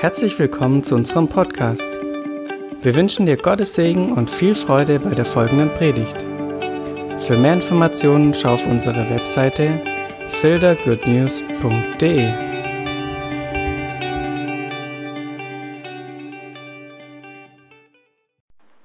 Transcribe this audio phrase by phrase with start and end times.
[0.00, 1.98] Herzlich willkommen zu unserem Podcast.
[2.82, 6.24] Wir wünschen dir Gottes Segen und viel Freude bei der folgenden Predigt.
[7.18, 9.80] Für mehr Informationen schau auf unsere Webseite
[10.28, 12.32] fildergoodnews.de.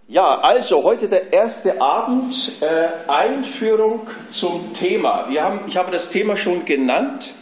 [0.08, 5.30] Ja, also heute der erste Abend, äh, Einführung zum Thema.
[5.30, 7.36] Wir haben, ich habe das Thema schon genannt,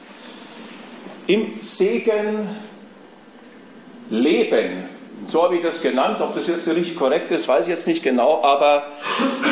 [1.28, 2.50] im Segen
[4.12, 4.90] Leben.
[5.26, 6.22] So habe ich das genannt.
[6.22, 8.44] Ob das jetzt richtig korrekt ist, weiß ich jetzt nicht genau.
[8.44, 8.86] Aber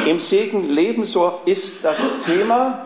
[0.06, 2.86] im Segen Leben, so ist das Thema.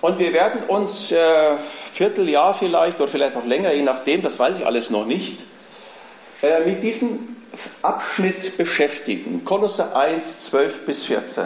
[0.00, 1.56] Und wir werden uns äh,
[1.92, 5.44] Vierteljahr vielleicht oder vielleicht auch länger, je nachdem, das weiß ich alles noch nicht,
[6.42, 7.36] äh, mit diesem
[7.82, 9.44] Abschnitt beschäftigen.
[9.44, 11.44] Kolosser 1, 12 bis 14.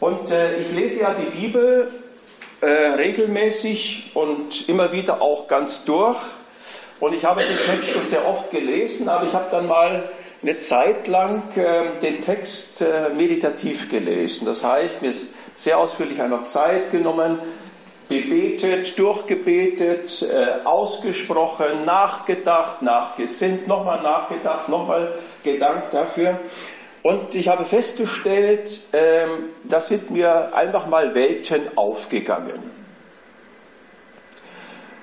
[0.00, 1.92] Und äh, ich lese ja die Bibel
[2.60, 6.18] äh, regelmäßig und immer wieder auch ganz durch.
[6.98, 10.08] Und ich habe den Text schon sehr oft gelesen, aber ich habe dann mal
[10.42, 14.46] eine Zeit lang äh, den Text äh, meditativ gelesen.
[14.46, 17.38] Das heißt, mir ist sehr ausführlich einfach Zeit genommen,
[18.08, 26.38] gebetet, durchgebetet, äh, ausgesprochen, nachgedacht, nachgesinnt, nochmal nachgedacht, nochmal gedankt dafür.
[27.02, 32.75] Und ich habe festgestellt, ähm, da sind mir einfach mal Welten aufgegangen.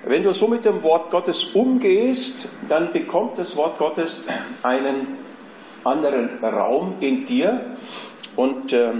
[0.06, 4.26] Wenn du so mit dem Wort Gottes umgehst, dann bekommt das Wort Gottes
[4.62, 5.18] einen
[5.82, 7.60] anderen Raum in dir
[8.36, 8.92] und äh,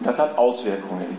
[0.00, 1.18] das hat Auswirkungen.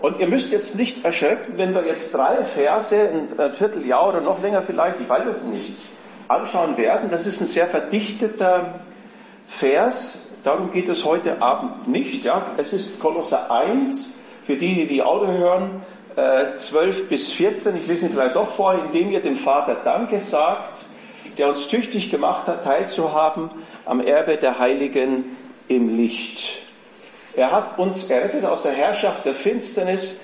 [0.00, 4.42] Und ihr müsst jetzt nicht erschrecken, wenn wir jetzt drei Verse, ein Vierteljahr oder noch
[4.42, 5.76] länger vielleicht, ich weiß es nicht,
[6.28, 7.08] anschauen werden.
[7.10, 8.80] Das ist ein sehr verdichteter
[9.48, 12.24] Vers, darum geht es heute Abend nicht.
[12.24, 12.42] Ja.
[12.58, 15.82] Es ist Kolosser 1, für die, die die Auto hören,
[16.16, 20.18] 12 äh, bis 14, ich lese ihn vielleicht doch vor, indem ihr dem Vater Danke
[20.18, 20.86] sagt,
[21.36, 23.50] der uns tüchtig gemacht hat, teilzuhaben
[23.84, 25.36] am Erbe der Heiligen
[25.68, 26.62] im Licht.
[27.34, 30.20] Er hat uns errettet aus der Herrschaft der Finsternis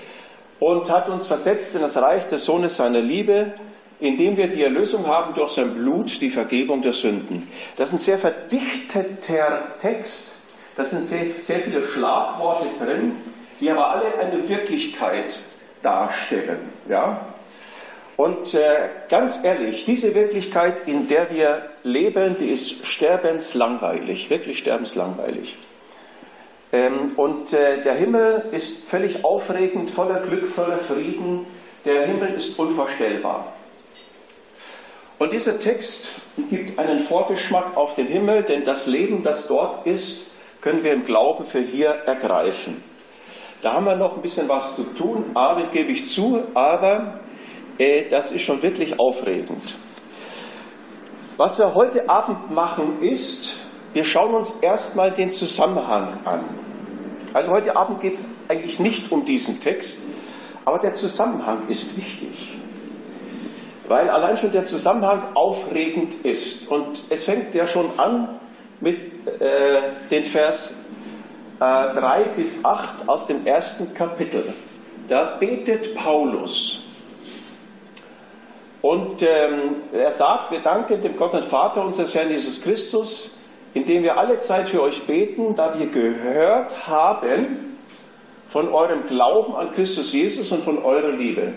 [0.58, 3.52] und hat uns versetzt in das Reich des Sohnes seiner Liebe,
[4.00, 7.46] indem wir die Erlösung haben durch sein Blut, die Vergebung der Sünden.
[7.76, 10.36] Das ist ein sehr verdichteter Text,
[10.74, 13.12] da sind sehr, sehr viele Schlagworte drin,
[13.60, 15.36] die aber alle eine Wirklichkeit
[15.82, 16.60] darstellen.
[16.88, 17.26] Ja?
[18.16, 25.56] Und äh, ganz ehrlich, diese Wirklichkeit, in der wir leben, die ist sterbenslangweilig, wirklich sterbenslangweilig.
[26.72, 31.46] Ähm, und äh, der Himmel ist völlig aufregend, voller Glück, voller Frieden.
[31.84, 33.52] Der Himmel ist unvorstellbar.
[35.18, 36.10] Und dieser Text
[36.50, 41.04] gibt einen Vorgeschmack auf den Himmel, denn das Leben, das dort ist, können wir im
[41.04, 42.82] Glauben für hier ergreifen.
[43.62, 47.20] Da haben wir noch ein bisschen was zu tun, aber gebe ich zu, aber
[47.78, 49.76] äh, das ist schon wirklich aufregend.
[51.36, 53.54] Was wir heute Abend machen ist,
[53.92, 56.44] wir schauen uns erstmal den Zusammenhang an.
[57.32, 60.06] Also heute Abend geht es eigentlich nicht um diesen Text,
[60.64, 62.56] aber der Zusammenhang ist wichtig.
[63.86, 66.68] Weil allein schon der Zusammenhang aufregend ist.
[66.68, 68.40] Und es fängt ja schon an
[68.80, 70.81] mit äh, den Vers
[71.62, 74.44] 3 äh, bis 8 aus dem ersten Kapitel.
[75.08, 76.80] Da betet Paulus.
[78.80, 83.38] Und ähm, er sagt, wir danken dem Gott und Vater unseres Herrn Jesus Christus,
[83.74, 87.78] indem wir alle Zeit für euch beten, da wir gehört haben
[88.48, 91.52] von eurem Glauben an Christus Jesus und von eurer Liebe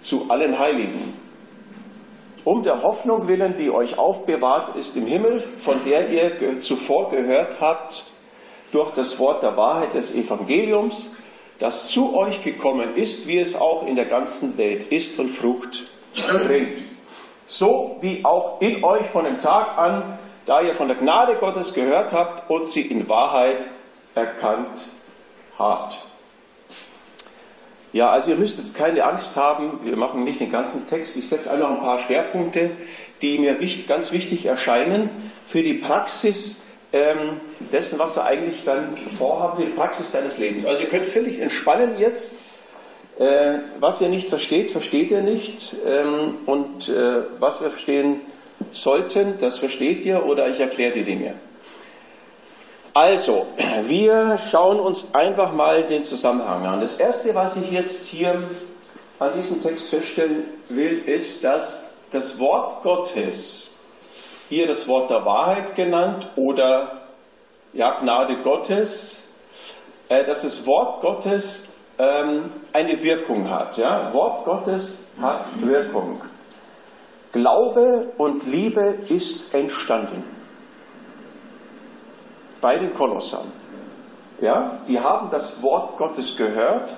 [0.00, 1.14] zu allen Heiligen.
[2.44, 7.60] Um der Hoffnung willen, die euch aufbewahrt ist im Himmel, von der ihr zuvor gehört
[7.60, 8.04] habt,
[8.72, 11.16] durch das Wort der Wahrheit des Evangeliums,
[11.58, 15.84] das zu euch gekommen ist, wie es auch in der ganzen Welt ist und Frucht
[16.46, 16.82] bringt.
[17.46, 21.74] So wie auch in euch von dem Tag an, da ihr von der Gnade Gottes
[21.74, 23.66] gehört habt und sie in Wahrheit
[24.14, 24.84] erkannt
[25.58, 25.98] habt.
[27.92, 31.26] Ja, also ihr müsst jetzt keine Angst haben, wir machen nicht den ganzen Text, ich
[31.26, 32.72] setze einfach ein paar Schwerpunkte,
[33.22, 33.56] die mir
[33.86, 35.08] ganz wichtig erscheinen
[35.46, 37.40] für die Praxis ähm,
[37.72, 40.64] dessen, was wir eigentlich dann vorhaben für die Praxis deines Lebens.
[40.64, 42.42] Also ihr könnt völlig entspannen jetzt.
[43.18, 45.74] Äh, was ihr nicht versteht, versteht ihr nicht.
[45.86, 48.20] Ähm, und äh, was wir verstehen
[48.70, 51.34] sollten, das versteht ihr oder ich erkläre die Dinge.
[52.94, 53.46] Also,
[53.84, 56.80] wir schauen uns einfach mal den Zusammenhang an.
[56.80, 58.34] Das Erste, was ich jetzt hier
[59.20, 63.67] an diesem Text feststellen will, ist, dass das Wort Gottes
[64.48, 67.02] hier das Wort der Wahrheit genannt oder
[67.72, 69.34] ja, Gnade Gottes,
[70.08, 73.76] äh, dass das Wort Gottes ähm, eine Wirkung hat.
[73.76, 74.12] Ja?
[74.12, 76.20] Wort Gottes hat Wirkung.
[77.32, 80.24] Glaube und Liebe ist entstanden.
[82.60, 83.52] Bei den Kolossern.
[84.40, 86.94] Ja, die haben das Wort Gottes gehört.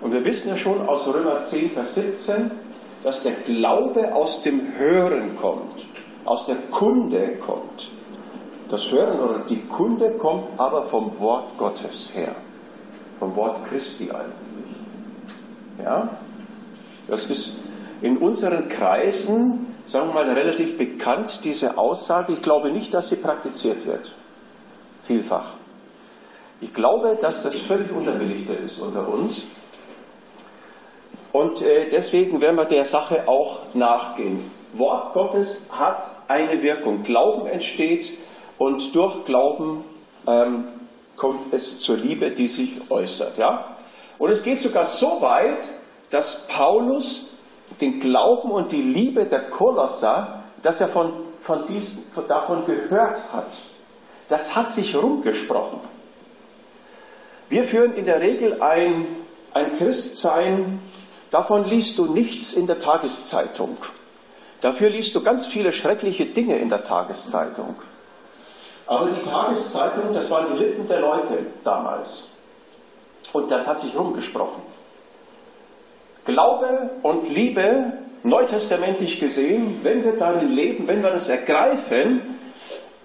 [0.00, 2.50] Und wir wissen ja schon aus Römer 10, Vers 17,
[3.02, 5.86] dass der Glaube aus dem Hören kommt,
[6.24, 7.90] aus der Kunde kommt.
[8.68, 12.34] Das Hören oder die Kunde kommt aber vom Wort Gottes her,
[13.18, 14.76] vom Wort Christi eigentlich.
[15.82, 16.08] Ja,
[17.08, 17.54] das ist
[18.00, 22.32] in unseren Kreisen, sagen wir mal, relativ bekannt, diese Aussage.
[22.32, 24.14] Ich glaube nicht, dass sie praktiziert wird.
[25.02, 25.46] Vielfach.
[26.60, 29.46] Ich glaube, dass das völlig unterbelichtet ist unter uns.
[31.32, 34.40] Und äh, deswegen werden wir der Sache auch nachgehen.
[34.78, 37.02] Wort Gottes hat eine Wirkung.
[37.02, 38.12] Glauben entsteht
[38.58, 39.84] und durch Glauben
[40.26, 40.64] ähm,
[41.16, 43.38] kommt es zur Liebe, die sich äußert.
[43.38, 43.76] Ja?
[44.18, 45.68] Und es geht sogar so weit,
[46.10, 47.36] dass Paulus
[47.80, 53.20] den Glauben und die Liebe der Kolosser, dass er von, von diesen, von, davon gehört
[53.32, 53.58] hat.
[54.28, 55.80] Das hat sich rumgesprochen.
[57.48, 59.06] Wir führen in der Regel ein,
[59.52, 60.80] ein Christsein,
[61.30, 63.76] davon liest du nichts in der Tageszeitung.
[64.64, 67.76] Dafür liest du ganz viele schreckliche Dinge in der Tageszeitung.
[68.86, 72.30] Aber die Tageszeitung, das waren die Lippen der Leute damals.
[73.34, 74.62] Und das hat sich rumgesprochen.
[76.24, 82.22] Glaube und Liebe, neutestamentlich gesehen, wenn wir darin leben, wenn wir das ergreifen,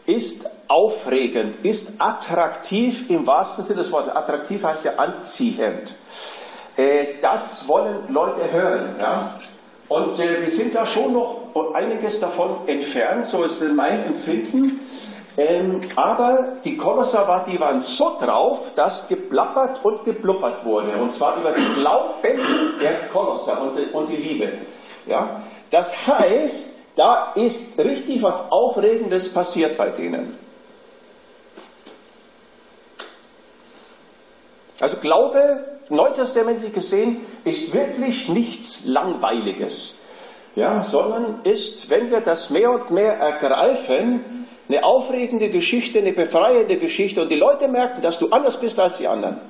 [0.05, 4.15] ist aufregend, ist attraktiv im wahrsten Sinne des Wortes.
[4.15, 5.93] Attraktiv heißt ja anziehend.
[6.77, 8.95] Äh, das wollen Leute hören.
[8.97, 9.33] Ja?
[9.89, 14.79] Und äh, wir sind da schon noch einiges davon entfernt, so ist mein Empfinden.
[15.35, 20.91] Ähm, aber die Kolosser die waren so drauf, dass geplappert und geblubbert wurde.
[20.97, 22.13] Und zwar über den Glauben
[22.81, 24.51] der Kolosser und, und die Liebe.
[25.07, 25.41] Ja?
[25.71, 30.37] Das heißt, da ist richtig was Aufregendes passiert bei denen.
[34.81, 39.99] Also Glaube, neutestamentlich gesehen, ist wirklich nichts Langweiliges,
[40.55, 46.77] ja, sondern ist, wenn wir das mehr und mehr ergreifen, eine aufregende Geschichte, eine befreiende
[46.77, 49.41] Geschichte und die Leute merken, dass du anders bist als die anderen.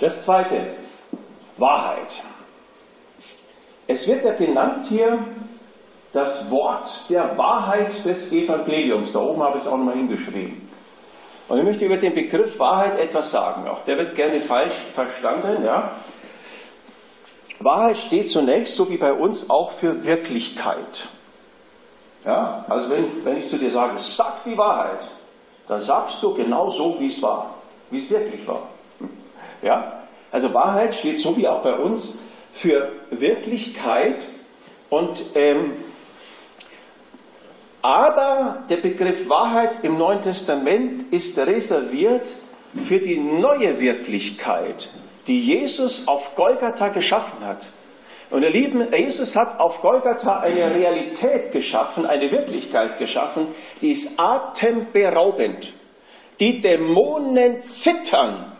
[0.00, 0.62] Das zweite,
[1.58, 2.22] Wahrheit.
[3.86, 5.18] Es wird ja genannt hier
[6.12, 9.12] das Wort der Wahrheit des Evangeliums.
[9.12, 10.69] Da oben habe ich es auch nochmal hingeschrieben.
[11.50, 13.66] Und ich möchte über den Begriff Wahrheit etwas sagen.
[13.66, 15.64] Auch der wird gerne falsch verstanden.
[15.64, 15.90] Ja.
[17.58, 21.08] Wahrheit steht zunächst, so wie bei uns, auch für Wirklichkeit.
[22.24, 25.08] Ja, also wenn, wenn ich zu dir sage, sag die Wahrheit,
[25.66, 27.52] dann sagst du genau so, wie es war,
[27.90, 28.68] wie es wirklich war.
[29.62, 32.18] Ja, also Wahrheit steht so wie auch bei uns
[32.52, 34.24] für Wirklichkeit
[34.88, 35.72] und ähm,
[37.82, 42.32] aber der Begriff Wahrheit im Neuen Testament ist reserviert
[42.74, 44.88] für die neue Wirklichkeit,
[45.26, 47.68] die Jesus auf Golgatha geschaffen hat.
[48.30, 53.48] Und ihr Lieben, Jesus hat auf Golgatha eine Realität geschaffen, eine Wirklichkeit geschaffen,
[53.80, 55.72] die ist atemberaubend.
[56.38, 58.52] Die Dämonen zittern.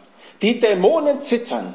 [0.42, 1.74] Die Dämonen zittern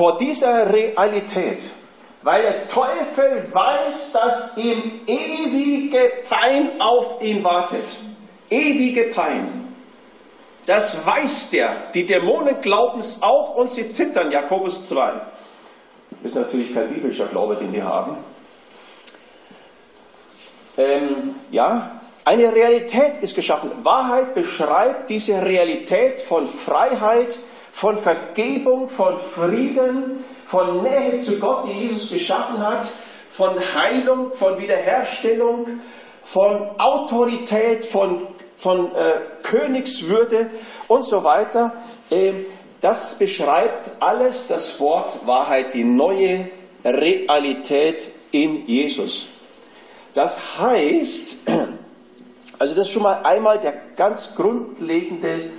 [0.00, 1.58] vor dieser Realität,
[2.22, 7.84] weil der Teufel weiß, dass ihm ewige Pein auf ihn wartet.
[8.50, 9.74] Ewige Pein.
[10.66, 11.90] Das weiß der.
[11.94, 14.30] Die Dämonen glauben es auch und sie zittern.
[14.30, 15.12] Jakobus 2.
[16.22, 18.16] Ist natürlich kein biblischer Glaube, den wir haben.
[20.76, 23.70] Ähm, ja, eine Realität ist geschaffen.
[23.82, 27.38] Wahrheit beschreibt diese Realität von Freiheit,
[27.72, 32.90] von Vergebung, von Frieden, von Nähe zu Gott, die Jesus geschaffen hat,
[33.30, 35.66] von Heilung, von Wiederherstellung,
[36.24, 38.26] von Autorität, von
[38.56, 40.50] von äh, Königswürde
[40.88, 41.72] und so weiter.
[42.10, 42.32] Äh,
[42.82, 46.50] das beschreibt alles das Wort Wahrheit, die neue
[46.84, 49.28] Realität in Jesus.
[50.12, 51.48] Das heißt,
[52.58, 55.50] also das ist schon mal einmal der ganz grundlegende,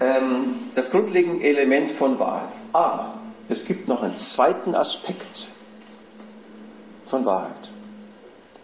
[0.00, 2.48] ähm, das grundlegende Element von Wahrheit.
[2.72, 3.21] Aber
[3.52, 5.46] es gibt noch einen zweiten Aspekt
[7.06, 7.70] von Wahrheit.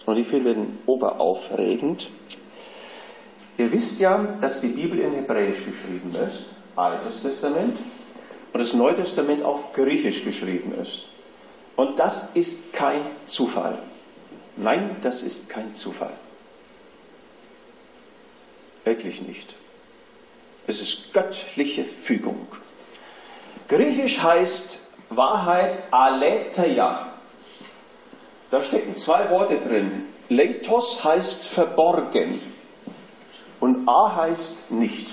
[0.07, 2.09] Und ich finde den oberaufregend.
[3.59, 7.77] Ihr wisst ja, dass die Bibel in Hebräisch geschrieben ist, Altes Testament,
[8.53, 11.09] und das Neue Testament auf Griechisch geschrieben ist.
[11.77, 13.79] Und das ist kein Zufall.
[14.57, 16.15] Nein, das ist kein Zufall.
[18.85, 19.55] Wirklich nicht.
[20.67, 22.47] Es ist göttliche Fügung.
[23.69, 27.13] Griechisch heißt Wahrheit Aletheia.
[28.51, 30.05] Da stecken zwei Worte drin.
[30.31, 32.41] Leitos heißt verborgen
[33.61, 35.09] und A heißt nicht.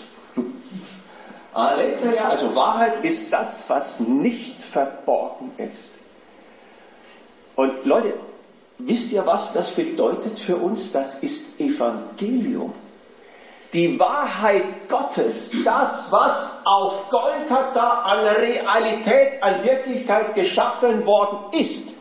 [1.54, 5.92] Aletheia, also Wahrheit ist das, was nicht verborgen ist.
[7.56, 8.14] Und Leute,
[8.78, 10.92] wisst ihr, was das bedeutet für uns?
[10.92, 12.74] Das ist Evangelium.
[13.75, 21.98] Die Wahrheit Gottes, das, was auf Golgatha an Realität, an Wirklichkeit geschaffen worden ist,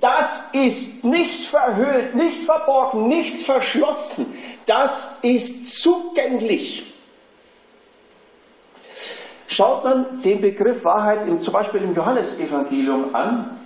[0.00, 4.34] das ist nicht verhüllt, nicht verborgen, nicht verschlossen.
[4.64, 6.94] Das ist zugänglich.
[9.46, 13.60] Schaut man den Begriff Wahrheit im, zum Beispiel im Johannesevangelium an,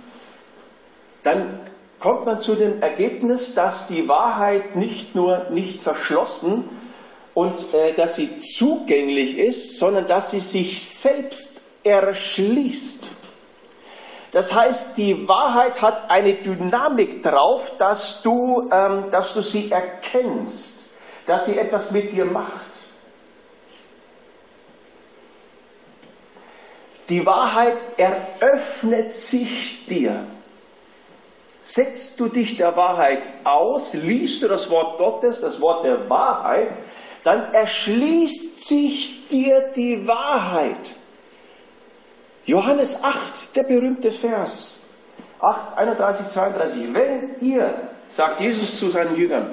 [1.23, 1.61] dann
[2.01, 6.67] kommt man zu dem Ergebnis, dass die Wahrheit nicht nur nicht verschlossen
[7.35, 13.11] und äh, dass sie zugänglich ist, sondern dass sie sich selbst erschließt.
[14.31, 20.89] Das heißt, die Wahrheit hat eine Dynamik drauf, dass du, ähm, dass du sie erkennst,
[21.25, 22.71] dass sie etwas mit dir macht.
[27.09, 30.25] Die Wahrheit eröffnet sich dir.
[31.63, 36.71] Setzt du dich der Wahrheit aus, liest du das Wort Gottes, das Wort der Wahrheit,
[37.25, 40.93] dann erschließt sich dir die Wahrheit.
[42.45, 44.81] Johannes 8, der berühmte Vers.
[45.39, 46.93] 8, 31, 32.
[46.93, 47.73] Wenn ihr,
[48.09, 49.49] sagt Jesus zu seinen Jüngern,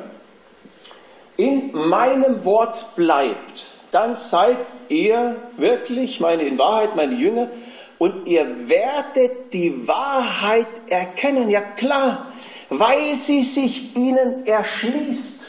[1.38, 4.58] in meinem Wort bleibt, dann seid
[4.90, 7.48] ihr wirklich, meine in Wahrheit, meine Jünger,
[7.96, 11.48] und ihr werdet die Wahrheit erkennen.
[11.48, 12.26] Ja klar,
[12.68, 15.41] weil sie sich ihnen erschließt.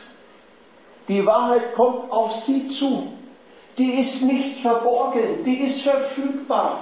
[1.07, 3.13] Die Wahrheit kommt auf sie zu.
[3.77, 6.79] Die ist nicht verborgen, die ist verfügbar.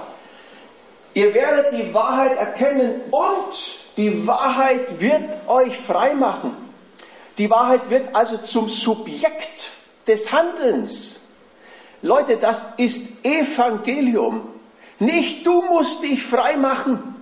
[1.13, 6.55] Ihr werdet die Wahrheit erkennen und die Wahrheit wird euch frei machen.
[7.37, 9.71] Die Wahrheit wird also zum Subjekt
[10.07, 11.27] des Handelns.
[12.01, 14.49] Leute, das ist Evangelium.
[14.99, 17.15] Nicht du musst dich frei machen.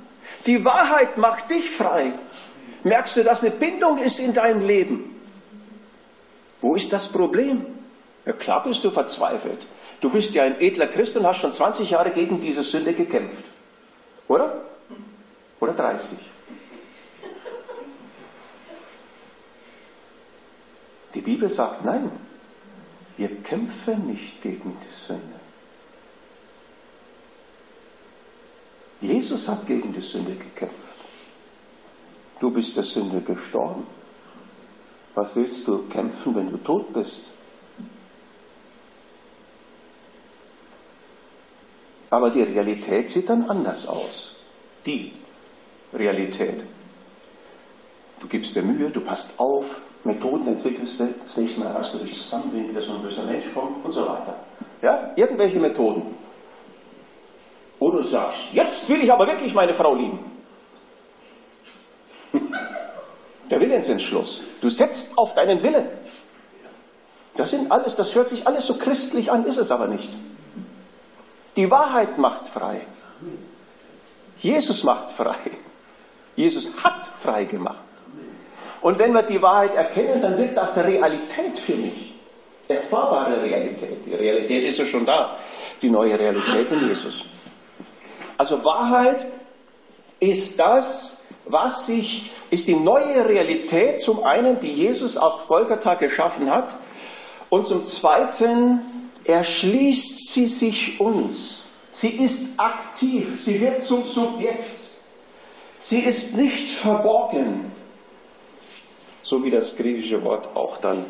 [0.46, 2.12] Die Wahrheit macht dich frei.
[2.84, 5.09] Merkst du, dass eine Bindung ist in deinem Leben?
[6.62, 7.66] Wo ist das Problem?
[8.26, 9.66] Ja, klar bist du verzweifelt.
[10.02, 13.46] Du bist ja ein edler Christ und hast schon 20 Jahre gegen diese Sünde gekämpft.
[14.28, 14.62] Oder?
[15.60, 16.20] Oder 30.
[21.14, 22.12] Die Bibel sagt, nein,
[23.18, 25.40] wir kämpfen nicht gegen die Sünde.
[29.02, 30.76] Jesus hat gegen die Sünde gekämpft.
[32.40, 33.86] Du bist der Sünde gestorben.
[35.16, 37.32] Was willst du kämpfen, wenn du tot bist?
[42.10, 44.40] Aber die Realität sieht dann anders aus.
[44.86, 45.14] Die
[45.94, 46.64] Realität.
[48.20, 52.00] Du gibst dir Mühe, du passt auf, Methoden entwickelst du, das nächste Mal hast du
[52.00, 54.36] dich zusammen, wenn wieder so ein böser Mensch kommt und so weiter.
[54.82, 56.02] Ja, irgendwelche Methoden.
[57.80, 60.20] Oder du sagst, jetzt will ich aber wirklich meine Frau lieben.
[63.50, 64.42] Der Willensentschluss.
[64.62, 65.88] Du setzt auf deinen Willen.
[67.36, 70.10] Das sind alles, das hört sich alles so christlich an, ist es aber nicht.
[71.56, 72.82] Die Wahrheit macht frei.
[74.40, 75.36] Jesus macht frei.
[76.36, 77.80] Jesus hat frei gemacht.
[78.82, 82.14] Und wenn wir die Wahrheit erkennen, dann wird das Realität für mich.
[82.68, 84.06] Erfahrbare Realität.
[84.06, 85.38] Die Realität ist ja schon da.
[85.82, 87.26] Die neue Realität in Jesus.
[88.38, 89.26] Also Wahrheit
[90.20, 91.19] ist das,
[91.50, 96.76] was sich, ist die neue Realität zum einen, die Jesus auf Golgatha geschaffen hat
[97.50, 98.82] und zum zweiten
[99.26, 101.64] erschließt sie sich uns.
[101.92, 104.80] Sie ist aktiv, sie wird zum Subjekt.
[105.82, 107.72] Sie ist nicht verborgen,
[109.24, 111.06] so wie das griechische Wort auch dann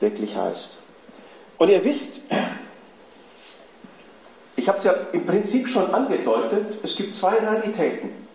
[0.00, 0.80] wirklich heißt.
[1.58, 2.30] Und ihr wisst,
[4.56, 8.25] ich habe es ja im Prinzip schon angedeutet, es gibt zwei Realitäten.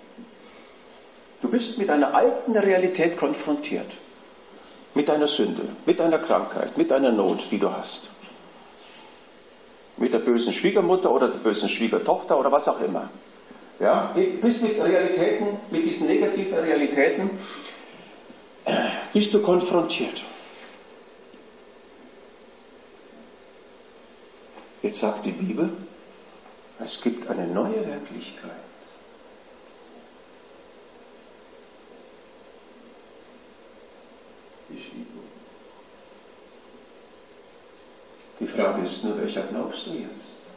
[1.42, 3.96] Du bist mit einer alten Realität konfrontiert.
[4.94, 8.10] Mit deiner Sünde, mit deiner Krankheit, mit deiner Not, die du hast
[10.02, 13.10] mit der bösen Schwiegermutter oder der bösen Schwiegertochter oder was auch immer.
[13.80, 17.30] Ja, bist mit Realitäten, mit diesen negativen Realitäten,
[19.14, 20.24] bist du konfrontiert.
[24.82, 25.72] Jetzt sagt die Bibel,
[26.84, 28.52] es gibt eine neue Wirklichkeit.
[38.42, 40.52] Die Frage ist nur, welcher glaubst du jetzt?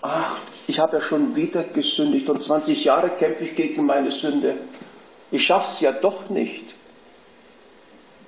[0.00, 0.36] Ach,
[0.66, 4.56] ich habe ja schon wieder gesündigt und 20 Jahre kämpfe ich gegen meine Sünde.
[5.30, 6.74] Ich schaff's ja doch nicht.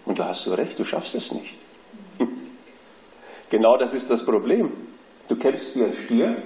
[0.04, 1.58] Und da hast du recht, du schaffst es nicht.
[3.50, 4.70] Genau das ist das Problem.
[5.26, 6.36] Du kämpfst wie ein Stier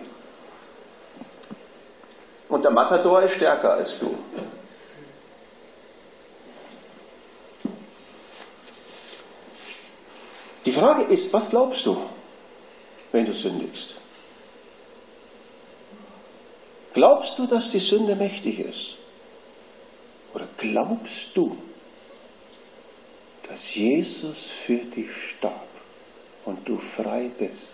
[2.48, 4.14] und der Matador ist stärker als du.
[10.72, 11.98] Die Frage ist, was glaubst du,
[13.12, 13.96] wenn du sündigst?
[16.94, 18.96] Glaubst du, dass die Sünde mächtig ist?
[20.32, 21.58] Oder glaubst du,
[23.46, 25.68] dass Jesus für dich starb
[26.46, 27.68] und du frei bist?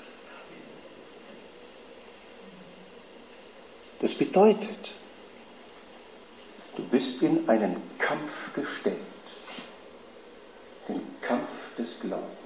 [4.01, 4.93] Das bedeutet,
[6.75, 8.97] du bist in einen Kampf gestellt,
[10.89, 12.38] den Kampf des Glaubens.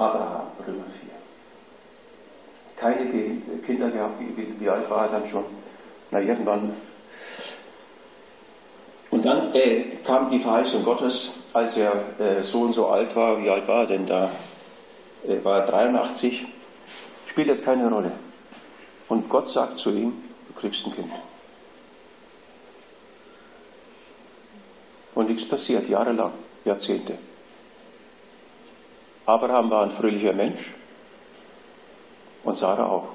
[0.00, 1.10] Abraham, Römer 4.
[2.76, 3.06] Keine
[3.60, 5.44] Kinder gehabt, wie, wie, wie alt war er dann schon?
[6.10, 6.74] Na, irgendwann.
[9.10, 13.42] Und dann äh, kam die Verheißung Gottes, als er äh, so und so alt war.
[13.42, 14.30] Wie alt war er denn da?
[15.26, 16.46] Äh, war er 83?
[17.26, 18.12] Spielt jetzt keine Rolle.
[19.08, 20.14] Und Gott sagt zu ihm,
[20.48, 21.12] du kriegst ein Kind.
[25.14, 26.32] Und nichts passiert, jahrelang,
[26.64, 27.18] Jahrzehnte.
[29.26, 30.70] Abraham war ein fröhlicher Mensch
[32.42, 33.08] und Sarah auch.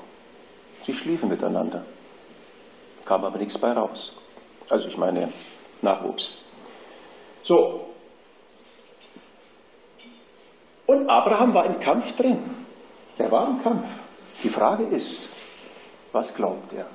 [0.84, 1.84] Sie schliefen miteinander,
[3.04, 4.14] kam aber nichts bei raus.
[4.70, 5.30] Also ich meine
[5.82, 6.38] Nachwuchs.
[7.44, 7.94] So.
[10.86, 12.40] Und Abraham war im Kampf drin.
[13.18, 14.02] Er war im Kampf.
[14.44, 15.28] Die Frage ist,
[16.12, 16.88] was glaubt er?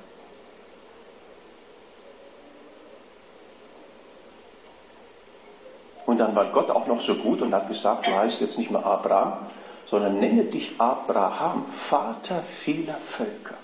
[6.21, 8.85] Dann war Gott auch noch so gut und hat gesagt, du heißt jetzt nicht mehr
[8.85, 9.47] Abraham,
[9.85, 13.55] sondern nenne dich Abraham, Vater vieler Völker.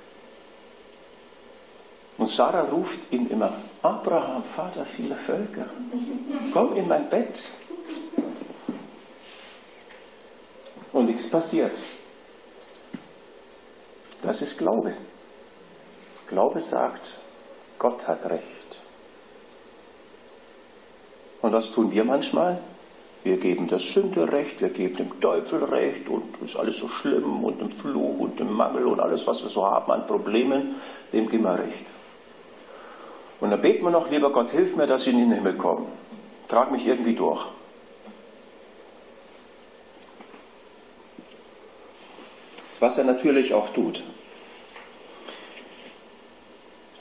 [2.17, 5.65] Und Sarah ruft ihn immer, Abraham, Vater vieler Völker,
[6.51, 7.47] komm in mein Bett.
[10.93, 11.77] Und nichts passiert.
[14.23, 14.95] Das ist Glaube.
[16.27, 17.11] Glaube sagt,
[17.77, 18.56] Gott hat recht.
[21.41, 22.59] Und was tun wir manchmal?
[23.23, 27.43] Wir geben der Sünde recht, wir geben dem Teufel recht und ist alles so schlimm
[27.43, 30.75] und dem Fluch und dem Mangel und alles, was wir so haben an Problemen,
[31.11, 31.85] dem geben wir recht.
[33.39, 35.85] Und dann beten wir noch, lieber Gott, hilf mir, dass ich in den Himmel komme.
[36.47, 37.45] Trag mich irgendwie durch.
[42.79, 44.03] Was er natürlich auch tut.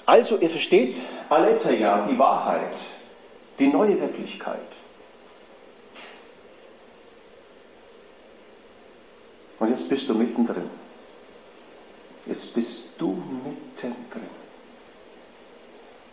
[0.06, 0.96] Also, ihr versteht,
[1.28, 2.76] Aletheia, die Wahrheit,
[3.58, 4.60] die neue Wirklichkeit.
[9.58, 10.68] Und jetzt bist du mittendrin.
[12.26, 14.28] Jetzt bist du mittendrin.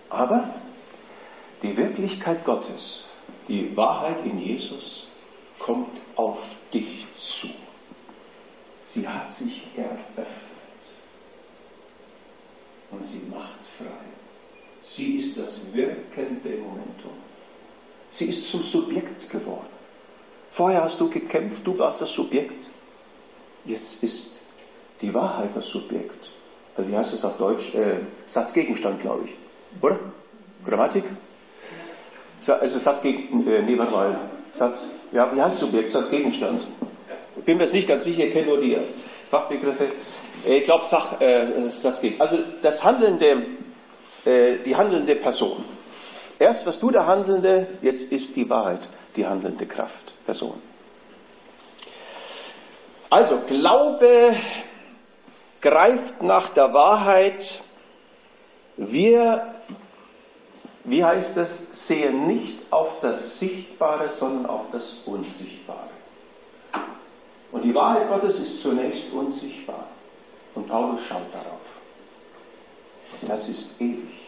[0.09, 0.47] Aber
[1.61, 3.05] die Wirklichkeit Gottes,
[3.47, 5.07] die Wahrheit in Jesus,
[5.59, 7.49] kommt auf dich zu.
[8.81, 10.27] Sie hat sich eröffnet.
[12.91, 13.87] Und sie macht frei.
[14.83, 17.22] Sie ist das wirkende Momentum.
[18.13, 19.65] Sie ist zum Subjekt geworden.
[20.51, 22.69] Vorher hast du gekämpft, du warst das Subjekt.
[23.65, 24.41] Jetzt ist
[25.01, 26.29] die Wahrheit das Subjekt.
[26.77, 27.73] Also wie heißt das auf Deutsch?
[27.73, 29.81] Äh, Satzgegenstand, glaube ich.
[29.81, 29.99] Oder?
[30.63, 31.05] Grammatik?
[32.45, 34.19] Also Satzgegenstand, äh, nee, warte mal.
[34.51, 35.89] Satz, ja, wie heißt Subjekt?
[35.89, 36.67] Satzgegenstand.
[37.35, 38.77] Ich bin mir nicht ganz sicher, ich kenne nur die
[39.31, 39.85] Fachbegriffe.
[40.45, 42.31] Äh, ich glaube, Sach, äh, Satzgegenstand.
[42.31, 43.43] Also das handelnde,
[44.25, 45.63] äh, die handelnde Person.
[46.39, 48.81] Erst was du der Handelnde, jetzt ist die Wahrheit
[49.15, 50.59] die handelnde Kraft, Person.
[53.09, 54.35] Also Glaube
[55.61, 57.61] greift nach der Wahrheit.
[58.75, 59.53] Wir,
[60.83, 65.89] wie heißt es, sehen nicht auf das Sichtbare, sondern auf das Unsichtbare.
[67.51, 69.85] Und die Wahrheit Gottes ist zunächst unsichtbar.
[70.55, 71.59] Und Paulus schaut darauf.
[73.27, 74.22] Das ist ewig.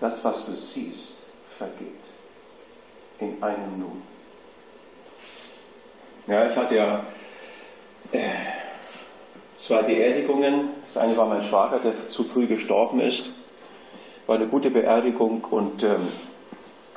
[0.00, 1.24] Das, was du siehst,
[1.58, 1.86] vergeht
[3.18, 3.90] in einem Nu.
[6.26, 7.04] Ja, ich hatte ja
[8.12, 8.20] äh,
[9.54, 10.70] zwei Beerdigungen.
[10.82, 13.30] Das eine war mein Schwager, der zu früh gestorben ist.
[14.26, 16.08] War eine gute Beerdigung und ähm,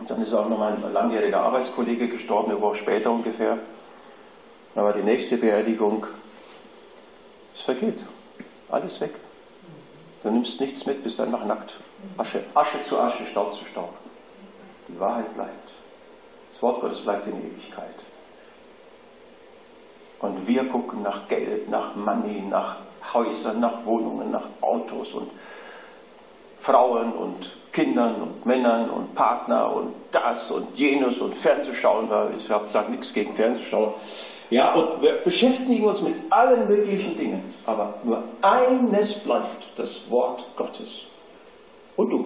[0.07, 3.57] dann ist auch noch mein langjähriger Arbeitskollege gestorben, eine Woche später ungefähr.
[4.75, 6.07] War die nächste Beerdigung.
[7.53, 7.99] Es vergeht.
[8.69, 9.15] Alles weg.
[10.23, 11.75] Du nimmst nichts mit, bist einfach nackt.
[12.17, 13.93] Asche, Asche zu Asche, Staub zu Staub.
[14.87, 15.71] Die Wahrheit bleibt.
[16.51, 17.95] Das Wort Gottes bleibt in Ewigkeit.
[20.19, 22.77] Und wir gucken nach Geld, nach Money, nach
[23.13, 25.29] Häusern, nach Wohnungen, nach Autos und
[26.57, 32.07] Frauen und Kindern und Männern und Partner und das und jenes und Fernsehschauen.
[32.37, 33.93] Ich habe gesagt, nichts gegen Fernsehschauen.
[34.49, 37.43] Ja, und wir beschäftigen uns mit allen möglichen Dingen.
[37.65, 41.07] Aber nur eines bleibt, das Wort Gottes.
[41.95, 42.25] Und du,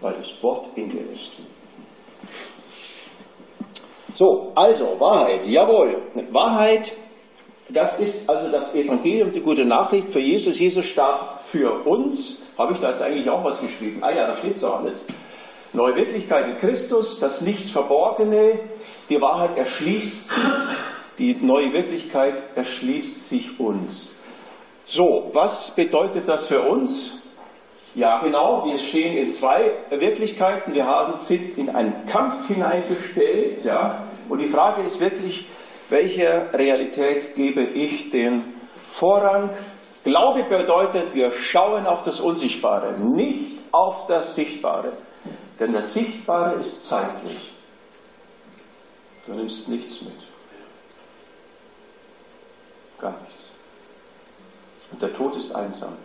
[0.00, 1.32] weil das Wort in dir ist.
[4.14, 6.02] So, also Wahrheit, jawohl.
[6.30, 6.92] Wahrheit,
[7.68, 10.60] das ist also das Evangelium, die gute Nachricht für Jesus.
[10.60, 12.42] Jesus starb für uns.
[12.56, 13.98] Habe ich da jetzt eigentlich auch was geschrieben?
[14.02, 15.06] Ah ja, da steht so alles.
[15.72, 18.60] Neue Wirklichkeit in Christus, das nicht Verborgene,
[19.10, 20.44] die Wahrheit erschließt sich,
[21.18, 24.14] die neue Wirklichkeit erschließt sich uns.
[24.84, 27.23] So, was bedeutet das für uns?
[27.94, 30.74] Ja, genau, wir stehen in zwei Wirklichkeiten.
[30.74, 33.62] Wir haben, sind in einen Kampf hineingestellt.
[33.64, 35.46] Ja, und die Frage ist wirklich,
[35.90, 38.42] welcher Realität gebe ich den
[38.90, 39.50] Vorrang?
[40.02, 44.92] Glaube bedeutet, wir schauen auf das Unsichtbare, nicht auf das Sichtbare.
[45.60, 47.52] Denn das Sichtbare ist zeitlich.
[49.26, 50.26] Du nimmst nichts mit.
[52.98, 53.54] Gar nichts.
[54.90, 55.96] Und der Tod ist einsam.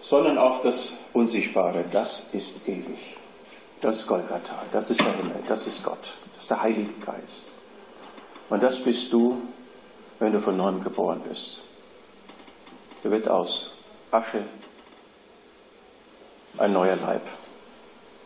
[0.00, 1.84] Sondern auf das Unsichtbare.
[1.92, 3.16] Das ist ewig.
[3.80, 7.52] Das ist Golgatha, das ist der Himmel, das ist Gott, das ist der Heilige Geist.
[8.50, 9.40] Und das bist du,
[10.18, 11.60] wenn du von neuem geboren bist.
[13.02, 13.70] Du wird aus
[14.10, 14.42] Asche
[16.58, 17.22] ein neuer Leib.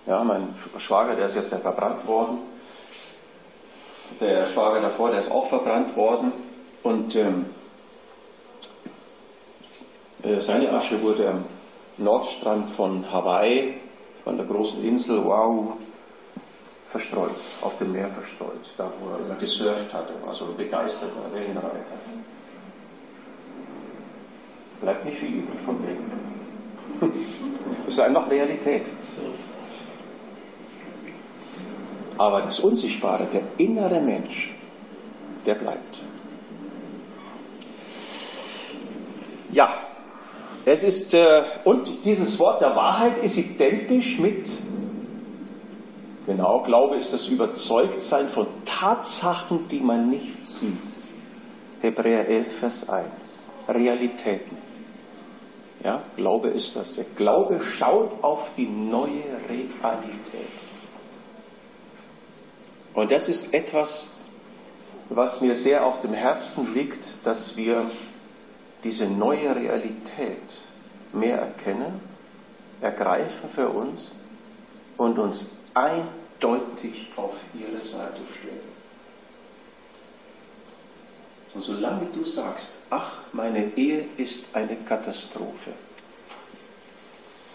[0.06, 2.38] Ja, mein Schwager, der ist jetzt ja verbrannt worden.
[4.20, 6.32] Der Schwager davor, der ist auch verbrannt worden.
[6.82, 7.46] Und ähm,
[10.22, 11.44] äh, seine Asche wurde am
[11.98, 13.74] Nordstrand von Hawaii,
[14.24, 15.74] von der großen Insel Wow,
[16.90, 17.30] verstreut,
[17.62, 21.98] auf dem Meer verstreut, da wo er immer gesurft hatte, war so ein begeisterter Wellenreiter.
[24.80, 26.12] Bleibt nicht viel übrig vom Leben.
[27.84, 28.90] Das ist einfach Realität.
[32.16, 34.54] Aber das Unsichtbare, der innere Mensch,
[35.44, 35.98] der bleibt.
[39.52, 39.68] Ja,
[40.64, 44.48] es ist, äh, und dieses Wort der Wahrheit ist identisch mit,
[46.26, 51.04] genau, Glaube ist das Überzeugtsein von Tatsachen, die man nicht sieht.
[51.82, 53.10] Hebräer 11, Vers 1.
[53.68, 54.56] Realitäten.
[55.82, 56.94] Ja, Glaube ist das.
[56.94, 60.48] Der Glaube schaut auf die neue Realität.
[62.94, 64.12] Und das ist etwas,
[65.10, 67.82] was mir sehr auf dem Herzen liegt, dass wir
[68.84, 70.58] diese neue Realität
[71.12, 72.00] mehr erkennen,
[72.80, 74.12] ergreifen für uns
[74.98, 78.74] und uns eindeutig auf ihre Seite stellen.
[81.54, 85.72] Und solange du sagst, ach, meine Ehe ist eine Katastrophe,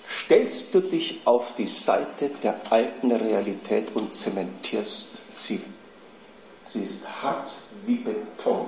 [0.10, 5.62] stellst du dich auf die Seite der alten Realität und zementierst sie.
[6.65, 7.52] Sie ist hart
[7.86, 8.68] wie Beton,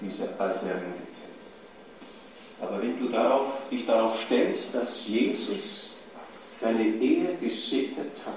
[0.00, 1.03] diese alte Realität.
[2.66, 5.96] Aber wenn du darauf, dich darauf stellst, dass Jesus
[6.60, 8.34] deine Ehe gesegnet hat,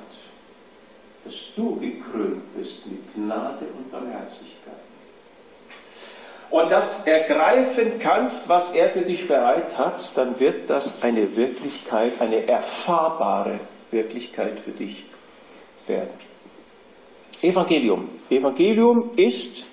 [1.24, 4.58] dass du gekrönt bist mit Gnade und Barmherzigkeit
[6.50, 12.14] und das ergreifen kannst, was er für dich bereit hat, dann wird das eine Wirklichkeit,
[12.20, 13.60] eine erfahrbare
[13.92, 15.06] Wirklichkeit für dich
[15.88, 16.10] werden.
[17.42, 18.08] Evangelium.
[18.30, 19.66] Evangelium ist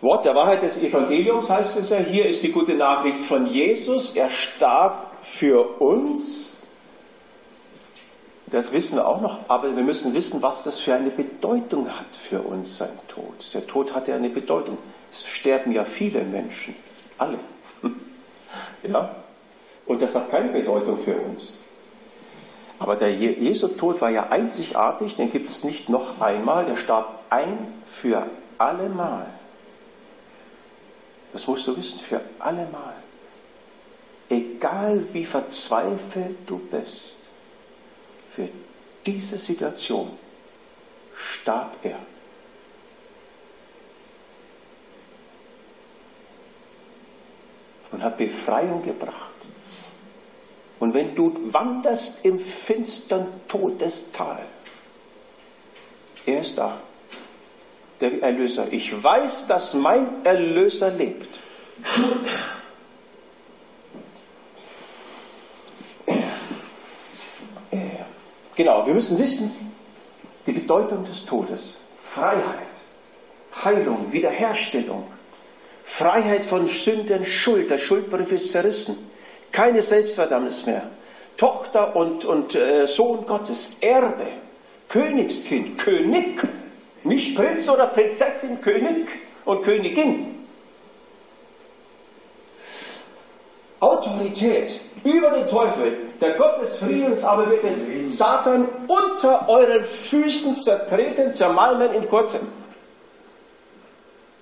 [0.00, 4.14] Wort der Wahrheit des Evangeliums heißt es ja, hier ist die gute Nachricht von Jesus.
[4.14, 6.56] Er starb für uns.
[8.48, 12.14] Das wissen wir auch noch, aber wir müssen wissen, was das für eine Bedeutung hat
[12.14, 13.52] für uns, sein Tod.
[13.52, 14.78] Der Tod hatte eine Bedeutung.
[15.10, 16.74] Es sterben ja viele Menschen,
[17.18, 17.38] alle.
[18.82, 19.16] Ja?
[19.86, 21.58] Und das hat keine Bedeutung für uns.
[22.78, 26.66] Aber der Jesu-Tod war ja einzigartig, den gibt es nicht noch einmal.
[26.66, 28.26] Der starb ein für
[28.58, 29.26] allemal.
[31.36, 32.94] Das musst du wissen, für allemal.
[34.30, 37.18] Egal wie verzweifelt du bist,
[38.30, 38.48] für
[39.04, 40.16] diese Situation
[41.14, 41.98] starb er.
[47.92, 49.34] Und hat Befreiung gebracht.
[50.80, 54.46] Und wenn du wanderst im finstern Todestal,
[56.24, 56.80] er ist da
[58.00, 58.66] der Erlöser.
[58.70, 61.40] Ich weiß, dass mein Erlöser lebt.
[68.56, 69.50] Genau, wir müssen wissen,
[70.46, 71.80] die Bedeutung des Todes.
[71.96, 72.42] Freiheit,
[73.64, 75.04] Heilung, Wiederherstellung,
[75.84, 77.70] Freiheit von Sünden, Schuld.
[77.70, 78.96] Der Schuldbrief ist zerrissen.
[79.52, 80.90] Keine Selbstverdammnis mehr.
[81.36, 84.28] Tochter und, und äh, Sohn Gottes, Erbe,
[84.88, 86.42] Königskind, König,
[87.06, 89.08] nicht Prinz oder Prinzessin, König
[89.44, 90.34] und Königin.
[93.80, 100.56] Autorität über den Teufel, der Gott des Friedens aber wird den Satan unter euren Füßen
[100.56, 102.40] zertreten, zermalmen in kurzem.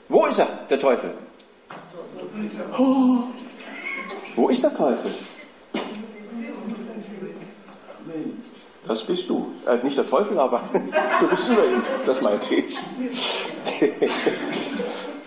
[0.08, 1.10] Wo ist er, der Teufel?
[2.78, 3.24] Oh.
[4.36, 5.10] Wo ist der Teufel?
[8.86, 9.52] Das bist du.
[9.66, 10.62] Äh, nicht der Teufel, aber
[11.20, 11.82] du bist über ihm.
[12.04, 12.78] Das meinte ich.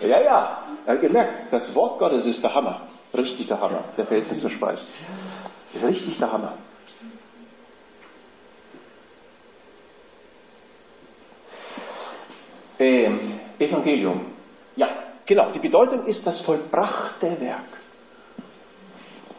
[0.00, 0.62] ja, ja.
[0.86, 2.80] Ihr merkt, das Wort Gottes ist der Hammer.
[3.14, 3.84] Richtig der Hammer.
[3.96, 4.86] Der Felsen zerspeist.
[5.74, 6.52] Ist richtig der Hammer.
[12.78, 13.18] Ähm,
[13.58, 14.20] Evangelium.
[14.76, 14.88] Ja,
[15.26, 15.50] genau.
[15.50, 17.60] Die Bedeutung ist das vollbrachte Werk.